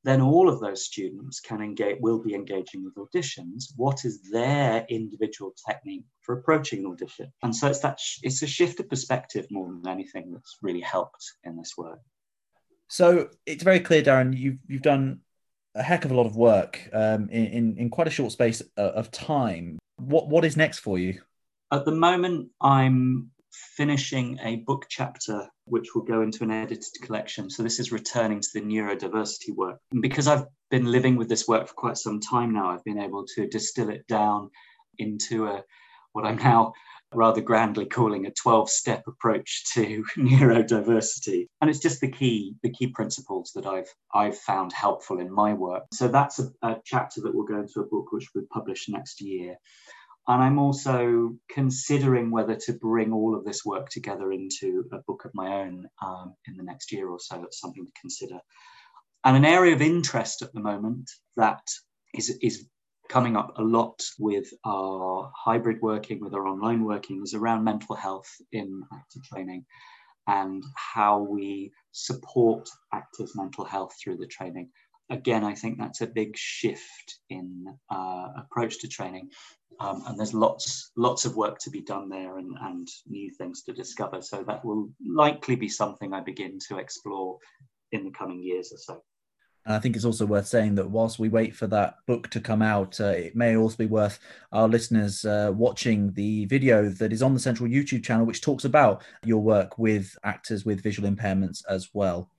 Then 0.03 0.21
all 0.21 0.49
of 0.49 0.59
those 0.61 0.85
students 0.85 1.39
can 1.49 1.61
engage, 1.63 1.99
will 2.01 2.21
be 2.29 2.35
engaging 2.35 2.81
with 2.85 2.97
auditions. 2.97 3.61
What 3.77 4.05
is 4.05 4.15
their 4.33 4.85
individual 4.89 5.55
technique 5.69 6.07
for 6.23 6.39
approaching 6.39 6.81
an 6.81 6.91
audition? 6.93 7.33
And 7.45 7.55
so 7.55 7.69
it's 7.69 7.81
that, 7.81 7.99
it's 8.23 8.43
a 8.43 8.49
shift 8.49 8.81
of 8.81 8.89
perspective 8.89 9.47
more 9.49 9.69
than 9.69 9.89
anything 9.89 10.33
that's 10.33 10.57
really 10.61 10.81
helped 10.81 11.25
in 11.45 11.57
this 11.57 11.75
work. 11.79 12.01
So 12.89 13.31
it's 13.47 13.63
very 13.63 13.81
clear, 13.81 14.03
Darren, 14.03 14.37
you've, 14.37 14.59
you've 14.67 14.83
done 14.83 15.21
a 15.77 15.85
heck 15.85 16.05
of 16.05 16.11
a 16.11 16.15
lot 16.15 16.27
of 16.27 16.37
work 16.37 16.89
um, 16.93 17.29
in, 17.31 17.47
in, 17.47 17.77
in 17.77 17.91
quite 17.91 18.09
a 18.09 18.17
short 18.19 18.33
space 18.33 18.61
uh, 18.77 18.93
of 19.01 19.13
time. 19.13 19.79
What 19.99 20.29
what 20.29 20.45
is 20.45 20.57
next 20.57 20.81
for 20.81 20.99
you? 20.99 21.21
At 21.73 21.85
the 21.85 21.93
moment, 21.93 22.51
I'm 22.61 23.31
finishing 23.77 24.39
a 24.43 24.57
book 24.57 24.87
chapter 24.89 25.49
which 25.65 25.95
will 25.95 26.05
go 26.05 26.23
into 26.23 26.45
an 26.45 26.53
edited 26.53 27.03
collection. 27.03 27.51
So 27.51 27.63
this 27.63 27.81
is 27.81 27.91
returning 27.91 28.41
to 28.41 28.49
the 28.55 28.61
neurodiversity 28.61 29.55
work. 29.55 29.81
And 29.91 30.01
because 30.01 30.29
I've 30.29 30.45
been 30.71 30.85
living 30.85 31.17
with 31.17 31.29
this 31.29 31.49
work 31.49 31.67
for 31.67 31.75
quite 31.75 31.97
some 31.97 32.21
time 32.21 32.53
now, 32.53 32.71
I've 32.71 32.85
been 32.85 33.01
able 33.01 33.25
to 33.35 33.49
distill 33.49 33.91
it 33.91 34.07
down 34.07 34.51
into 34.99 35.47
a 35.47 35.65
what 36.13 36.25
I'm 36.25 36.37
now 36.37 36.73
rather 37.13 37.41
grandly 37.41 37.87
calling 37.87 38.27
a 38.27 38.31
12 38.31 38.71
step 38.71 39.03
approach 39.07 39.65
to 39.75 40.05
neurodiversity 40.17 41.47
and 41.61 41.71
it's 41.71 41.79
just 41.79 42.01
the 42.01 42.11
key 42.11 42.57
the 42.63 42.71
key 42.71 42.89
principles 42.89 43.53
that 43.55 43.65
i've 43.65 43.93
i've 44.13 44.37
found 44.37 44.73
helpful 44.73 45.21
in 45.21 45.33
my 45.33 45.53
work 45.53 45.85
so 45.93 46.09
that's 46.09 46.41
a, 46.41 46.51
a 46.63 46.77
chapter 46.85 47.21
that 47.21 47.35
will 47.35 47.45
go 47.45 47.61
into 47.61 47.81
a 47.81 47.87
book 47.87 48.11
which 48.11 48.29
will 48.35 48.43
be 48.43 48.49
published 48.53 48.89
next 48.89 49.21
year 49.21 49.57
and 50.29 50.43
i'm 50.43 50.59
also 50.59 51.35
considering 51.51 52.31
whether 52.31 52.55
to 52.55 52.73
bring 52.73 53.13
all 53.13 53.35
of 53.35 53.45
this 53.45 53.65
work 53.65 53.89
together 53.89 54.33
into 54.33 54.85
a 54.93 54.99
book 55.07 55.25
of 55.25 55.31
my 55.35 55.63
own 55.63 55.87
um, 56.05 56.35
in 56.47 56.57
the 56.57 56.63
next 56.63 56.93
year 56.93 57.09
or 57.09 57.19
so. 57.19 57.37
That's 57.37 57.61
something 57.61 57.85
to 57.85 58.01
consider. 58.01 58.41
And 59.25 59.37
an 59.37 59.45
area 59.45 59.75
of 59.75 59.83
interest 59.83 60.43
at 60.43 60.53
the 60.53 60.61
moment 60.61 61.11
that 61.37 61.63
is, 62.15 62.39
is 62.43 62.67
coming 63.09 63.37
up 63.37 63.55
a 63.59 63.63
lot 63.63 64.01
with 64.19 64.47
our 64.65 65.33
hybrid 65.35 65.81
working, 65.81 66.21
with 66.21 66.35
our 66.35 66.47
online 66.47 66.85
working, 66.85 67.21
is 67.23 67.35
around 67.35 67.65
mental 67.65 67.97
health 67.97 68.29
in 68.53 68.83
actor 68.93 69.21
training 69.25 69.65
and 70.29 70.65
how 70.77 71.21
we 71.21 71.73
support 71.93 72.69
actors' 72.93 73.35
mental 73.35 73.65
health 73.65 73.95
through 74.03 74.17
the 74.17 74.27
training. 74.27 74.71
Again, 75.11 75.45
I 75.45 75.55
think 75.55 75.79
that's 75.79 76.01
a 76.01 76.07
big 76.07 76.37
shift 76.37 77.19
in 77.31 77.65
uh, 77.91 78.29
approach 78.37 78.81
to 78.81 78.89
training, 78.89 79.31
um, 79.81 80.03
and 80.07 80.19
there's 80.19 80.35
lots 80.35 80.93
lots 80.97 81.25
of 81.25 81.37
work 81.37 81.59
to 81.61 81.71
be 81.71 81.81
done 81.81 82.09
there 82.09 82.39
and, 82.39 82.57
and 82.63 82.89
new 83.07 83.31
things 83.31 83.63
to 83.65 83.73
discover. 83.73 84.23
So 84.23 84.43
that 84.45 84.65
will 84.65 84.91
likely 85.05 85.57
be 85.57 85.69
something 85.69 86.13
I 86.13 86.21
begin 86.21 86.59
to 86.69 86.79
explore 86.79 87.39
in 87.93 88.05
the 88.05 88.11
coming 88.11 88.43
years 88.43 88.73
or 88.73 88.79
so. 88.79 89.03
And 89.67 89.75
I 89.75 89.81
think 89.81 89.97
it's 89.97 90.05
also 90.05 90.27
worth 90.27 90.47
saying 90.47 90.77
that 90.77 90.91
whilst 90.91 91.19
we 91.19 91.29
wait 91.29 91.55
for 91.57 91.67
that 91.67 91.97
book 92.07 92.31
to 92.31 92.41
come 92.41 92.63
out, 92.63 93.01
uh, 93.01 93.07
it 93.07 93.35
may 93.35 93.57
also 93.57 93.77
be 93.77 93.87
worth 93.87 94.21
our 94.53 94.69
listeners 94.69 95.25
uh, 95.25 95.51
watching 95.53 96.13
the 96.13 96.45
video 96.45 96.89
that 96.89 97.13
is 97.13 97.21
on 97.21 97.35
the 97.35 97.41
Central 97.41 97.69
YouTube 97.69 98.05
channel, 98.05 98.25
which 98.25 98.43
talks 98.43 98.65
about 98.65 99.03
your 99.25 99.43
work 99.43 99.77
with 99.77 100.17
actors 100.23 100.65
with 100.65 100.83
visual 100.83 101.11
impairments 101.11 101.65
as 101.69 101.91
well. 101.93 102.31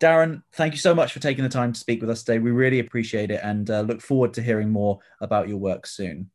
Darren, 0.00 0.44
thank 0.52 0.72
you 0.72 0.78
so 0.78 0.94
much 0.94 1.12
for 1.12 1.18
taking 1.18 1.42
the 1.42 1.50
time 1.50 1.72
to 1.72 1.80
speak 1.80 2.00
with 2.00 2.08
us 2.08 2.22
today. 2.22 2.38
We 2.38 2.52
really 2.52 2.78
appreciate 2.78 3.32
it 3.32 3.40
and 3.42 3.68
uh, 3.68 3.80
look 3.80 4.00
forward 4.00 4.32
to 4.34 4.42
hearing 4.42 4.70
more 4.70 5.00
about 5.20 5.48
your 5.48 5.58
work 5.58 5.86
soon. 5.86 6.30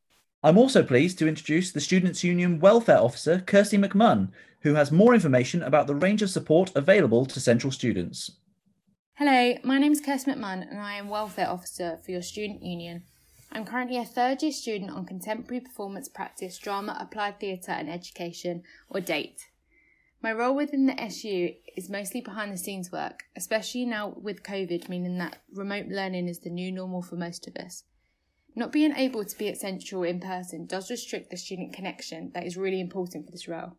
I'm 0.45 0.59
also 0.59 0.83
pleased 0.83 1.17
to 1.17 1.27
introduce 1.27 1.71
the 1.71 1.81
Students' 1.81 2.23
Union 2.23 2.59
Welfare 2.59 2.99
Officer, 2.99 3.39
Kirsty 3.39 3.79
McMunn, 3.79 4.29
who 4.59 4.75
has 4.75 4.91
more 4.91 5.15
information 5.15 5.63
about 5.63 5.87
the 5.87 5.95
range 5.95 6.21
of 6.21 6.29
support 6.29 6.71
available 6.75 7.25
to 7.25 7.39
Central 7.39 7.71
students. 7.71 8.29
Hello, 9.15 9.55
my 9.63 9.79
name 9.79 9.91
is 9.91 10.01
Kirsty 10.01 10.29
McMahon 10.29 10.69
and 10.69 10.79
I 10.79 10.97
am 10.97 11.09
Welfare 11.09 11.49
Officer 11.49 11.97
for 12.05 12.11
your 12.11 12.21
Student 12.21 12.61
Union. 12.61 13.01
I'm 13.51 13.65
currently 13.65 13.97
a 13.97 14.05
third 14.05 14.43
year 14.43 14.51
student 14.51 14.91
on 14.91 15.07
Contemporary 15.07 15.61
Performance 15.61 16.09
Practice, 16.09 16.59
Drama, 16.59 16.95
Applied 17.01 17.39
Theatre 17.39 17.71
and 17.71 17.89
Education, 17.89 18.61
or 18.87 18.99
DATE. 18.99 19.47
My 20.21 20.31
role 20.31 20.55
within 20.55 20.85
the 20.85 21.01
SU 21.01 21.53
is 21.75 21.89
mostly 21.89 22.21
behind 22.21 22.53
the 22.53 22.57
scenes 22.57 22.91
work, 22.91 23.23
especially 23.35 23.87
now 23.87 24.13
with 24.21 24.43
COVID, 24.43 24.89
meaning 24.89 25.17
that 25.17 25.37
remote 25.51 25.87
learning 25.87 26.27
is 26.27 26.41
the 26.41 26.51
new 26.51 26.71
normal 26.71 27.01
for 27.01 27.15
most 27.15 27.47
of 27.47 27.55
us. 27.55 27.83
Not 28.55 28.71
being 28.71 28.95
able 28.95 29.25
to 29.25 29.37
be 29.37 29.49
at 29.49 29.57
Central 29.57 30.03
in 30.03 30.21
person 30.21 30.65
does 30.65 30.89
restrict 30.89 31.29
the 31.29 31.37
student 31.37 31.73
connection 31.73 32.31
that 32.33 32.45
is 32.45 32.55
really 32.55 32.79
important 32.79 33.25
for 33.25 33.31
this 33.31 33.49
role. 33.49 33.73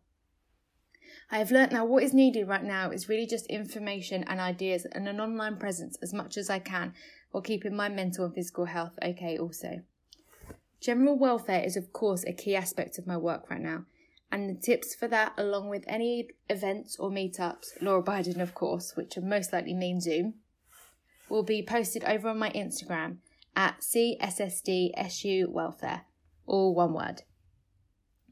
I 1.31 1.39
have 1.39 1.51
learnt 1.51 1.71
now 1.71 1.83
what 1.83 2.03
is 2.03 2.13
needed 2.13 2.47
right 2.47 2.63
now 2.63 2.91
is 2.91 3.09
really 3.09 3.25
just 3.25 3.47
information 3.47 4.23
and 4.25 4.39
ideas 4.39 4.85
and 4.85 5.07
an 5.07 5.19
online 5.19 5.57
presence 5.57 5.97
as 6.01 6.13
much 6.13 6.37
as 6.37 6.49
I 6.49 6.59
can 6.59 6.93
while 7.31 7.41
keeping 7.41 7.75
my 7.75 7.89
mental 7.89 8.25
and 8.25 8.33
physical 8.33 8.65
health 8.65 8.97
okay 9.03 9.37
also. 9.37 9.81
General 10.79 11.17
welfare 11.17 11.63
is 11.63 11.75
of 11.75 11.91
course 11.91 12.23
a 12.25 12.31
key 12.31 12.55
aspect 12.55 12.97
of 12.97 13.07
my 13.07 13.17
work 13.17 13.49
right 13.49 13.59
now, 13.59 13.85
and 14.31 14.49
the 14.49 14.61
tips 14.61 14.93
for 14.93 15.07
that 15.07 15.33
along 15.37 15.69
with 15.69 15.83
any 15.87 16.29
events 16.49 16.97
or 16.97 17.09
meetups, 17.09 17.81
law 17.81 17.95
abiding 17.95 18.39
of 18.39 18.53
course, 18.53 18.95
which 18.95 19.15
will 19.15 19.23
most 19.23 19.51
likely 19.51 19.73
mean 19.73 19.99
Zoom, 19.99 20.35
will 21.29 21.43
be 21.43 21.63
posted 21.63 22.03
over 22.03 22.29
on 22.29 22.37
my 22.37 22.51
Instagram 22.51 23.17
at 23.57 23.81
CSSDSU 23.81 25.49
Welfare, 25.49 26.03
all 26.45 26.75
one 26.75 26.93
word. 26.93 27.23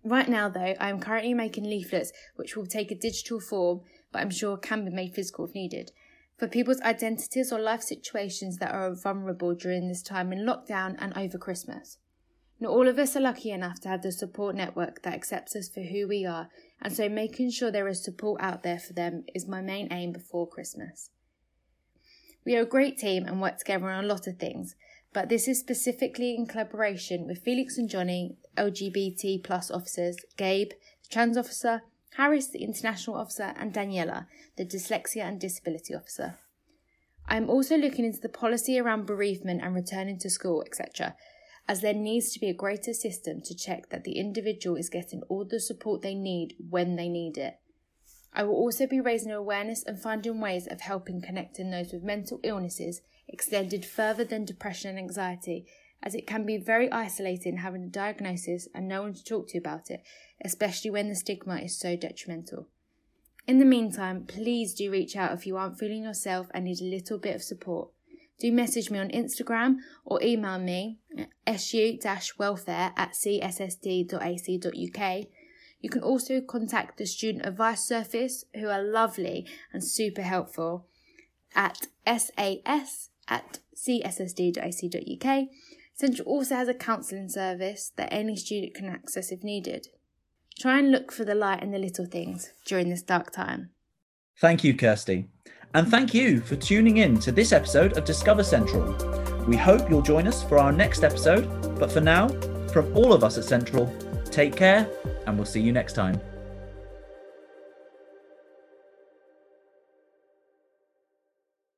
Right 0.03 0.29
now, 0.29 0.49
though, 0.49 0.75
I 0.79 0.89
am 0.89 0.99
currently 0.99 1.33
making 1.33 1.63
leaflets 1.63 2.13
which 2.35 2.55
will 2.55 2.67
take 2.67 2.91
a 2.91 2.95
digital 2.95 3.39
form, 3.39 3.81
but 4.11 4.21
I'm 4.21 4.29
sure 4.29 4.55
can 4.55 4.85
be 4.85 4.91
made 4.91 5.15
physical 5.15 5.45
if 5.45 5.55
needed, 5.55 5.91
for 6.37 6.47
people's 6.47 6.79
identities 6.81 7.51
or 7.51 7.59
life 7.59 7.81
situations 7.81 8.57
that 8.57 8.71
are 8.71 8.93
vulnerable 8.93 9.55
during 9.55 9.87
this 9.87 10.03
time 10.03 10.31
in 10.31 10.45
lockdown 10.45 10.95
and 10.99 11.17
over 11.17 11.39
Christmas. 11.39 11.97
Not 12.59 12.71
all 12.71 12.87
of 12.87 12.99
us 12.99 13.15
are 13.15 13.21
lucky 13.21 13.49
enough 13.49 13.79
to 13.81 13.89
have 13.89 14.03
the 14.03 14.11
support 14.11 14.55
network 14.55 15.01
that 15.01 15.15
accepts 15.15 15.55
us 15.55 15.67
for 15.67 15.81
who 15.81 16.07
we 16.07 16.23
are, 16.23 16.49
and 16.79 16.95
so 16.95 17.09
making 17.09 17.49
sure 17.49 17.71
there 17.71 17.87
is 17.87 18.03
support 18.03 18.41
out 18.43 18.61
there 18.61 18.79
for 18.79 18.93
them 18.93 19.23
is 19.33 19.47
my 19.47 19.61
main 19.61 19.91
aim 19.91 20.11
before 20.11 20.47
Christmas. 20.47 21.09
We 22.45 22.55
are 22.55 22.61
a 22.61 22.65
great 22.65 22.99
team 22.99 23.25
and 23.25 23.41
work 23.41 23.57
together 23.57 23.89
on 23.89 24.03
a 24.03 24.07
lot 24.07 24.27
of 24.27 24.37
things, 24.37 24.75
but 25.15 25.29
this 25.29 25.47
is 25.47 25.57
specifically 25.57 26.35
in 26.35 26.45
collaboration 26.45 27.25
with 27.25 27.37
Felix 27.37 27.77
and 27.77 27.89
Johnny, 27.89 28.35
LGBT 28.57 29.41
plus 29.45 29.71
officers, 29.71 30.17
Gabe, 30.35 30.71
the 30.71 31.09
trans 31.09 31.37
officer, 31.37 31.83
Harris, 32.17 32.49
the 32.49 32.61
international 32.61 33.15
officer, 33.15 33.53
and 33.57 33.73
Daniela, 33.73 34.27
the 34.57 34.65
dyslexia 34.65 35.23
and 35.23 35.39
disability 35.39 35.95
officer. 35.95 36.35
I 37.29 37.37
am 37.37 37.49
also 37.49 37.77
looking 37.77 38.03
into 38.03 38.19
the 38.19 38.27
policy 38.27 38.77
around 38.77 39.05
bereavement 39.05 39.61
and 39.63 39.73
returning 39.73 40.19
to 40.19 40.29
school, 40.29 40.61
etc., 40.67 41.15
as 41.65 41.79
there 41.79 41.93
needs 41.93 42.33
to 42.33 42.39
be 42.39 42.49
a 42.49 42.53
greater 42.53 42.93
system 42.93 43.39
to 43.45 43.55
check 43.55 43.89
that 43.91 44.03
the 44.03 44.19
individual 44.19 44.75
is 44.75 44.89
getting 44.89 45.21
all 45.29 45.45
the 45.45 45.61
support 45.61 46.01
they 46.01 46.13
need 46.13 46.55
when 46.69 46.97
they 46.97 47.07
need 47.07 47.37
it. 47.37 47.57
I 48.35 48.43
will 48.43 48.55
also 48.55 48.85
be 48.85 48.99
raising 48.99 49.31
awareness 49.31 49.81
and 49.83 49.97
finding 49.97 50.41
ways 50.41 50.67
of 50.67 50.81
helping 50.81 51.21
connecting 51.21 51.71
those 51.71 51.93
with 51.93 52.03
mental 52.03 52.41
illnesses 52.43 53.01
extended 53.29 53.85
further 53.85 54.25
than 54.25 54.43
depression 54.43 54.89
and 54.89 54.99
anxiety, 54.99 55.65
as 56.03 56.13
it 56.13 56.27
can 56.27 56.45
be 56.45 56.57
very 56.57 56.91
isolating 56.91 57.57
having 57.57 57.83
a 57.85 57.87
diagnosis 57.87 58.67
and 58.75 58.89
no 58.89 59.01
one 59.03 59.13
to 59.13 59.23
talk 59.23 59.47
to 59.47 59.57
about 59.57 59.89
it, 59.89 60.03
especially 60.43 60.91
when 60.91 61.07
the 61.07 61.15
stigma 61.15 61.59
is 61.59 61.79
so 61.79 61.95
detrimental. 61.95 62.67
In 63.47 63.59
the 63.59 63.65
meantime, 63.65 64.25
please 64.25 64.73
do 64.73 64.91
reach 64.91 65.15
out 65.15 65.31
if 65.31 65.47
you 65.47 65.55
aren't 65.55 65.79
feeling 65.79 66.03
yourself 66.03 66.47
and 66.53 66.65
need 66.65 66.81
a 66.81 66.85
little 66.85 67.17
bit 67.17 67.35
of 67.35 67.43
support. 67.43 67.89
Do 68.39 68.51
message 68.51 68.91
me 68.91 68.99
on 68.99 69.09
Instagram 69.09 69.77
or 70.03 70.21
email 70.21 70.59
me 70.59 70.97
eh, 71.17 71.27
at 71.47 71.61
su-welfare 71.61 72.91
at 72.97 73.13
cssd.ac.uk. 73.13 74.17
You 75.85 75.89
can 75.89 76.01
also 76.01 76.41
contact 76.41 76.97
the 76.97 77.05
Student 77.05 77.45
Advice 77.45 77.87
Service, 77.87 78.43
who 78.55 78.69
are 78.69 78.81
lovely 78.81 79.45
and 79.71 79.83
super 79.83 80.23
helpful, 80.23 80.87
at 81.55 81.85
sas 82.07 82.31
at 83.27 83.59
cssd.ac.uk. 83.75 85.47
Central 85.93 86.27
also 86.27 86.55
has 86.55 86.67
a 86.67 86.73
counselling 86.73 87.29
service 87.29 87.91
that 87.97 88.11
any 88.11 88.35
student 88.35 88.73
can 88.73 88.87
access 88.87 89.31
if 89.31 89.43
needed. 89.43 89.89
Try 90.57 90.79
and 90.79 90.89
look 90.89 91.11
for 91.11 91.23
the 91.23 91.35
light 91.35 91.61
in 91.61 91.69
the 91.69 91.77
little 91.77 92.07
things 92.07 92.51
during 92.65 92.89
this 92.89 93.03
dark 93.03 93.31
time. 93.31 93.69
Thank 94.41 94.63
you, 94.63 94.73
Kirsty. 94.73 95.27
And 95.75 95.87
thank 95.87 96.15
you 96.15 96.41
for 96.41 96.55
tuning 96.55 96.97
in 96.97 97.19
to 97.19 97.31
this 97.31 97.51
episode 97.51 97.95
of 97.95 98.05
Discover 98.05 98.43
Central. 98.43 99.45
We 99.47 99.55
hope 99.55 99.87
you'll 99.87 100.01
join 100.01 100.27
us 100.27 100.41
for 100.41 100.57
our 100.57 100.71
next 100.71 101.03
episode. 101.03 101.77
But 101.77 101.91
for 101.91 102.01
now, 102.01 102.29
from 102.69 102.91
all 102.97 103.13
of 103.13 103.23
us 103.23 103.37
at 103.37 103.43
Central, 103.43 103.85
take 104.35 104.55
care 104.55 104.85
and 105.25 105.37
we'll 105.37 105.45
see 105.45 105.61
you 105.61 105.71
next 105.71 105.93
time. 105.93 106.19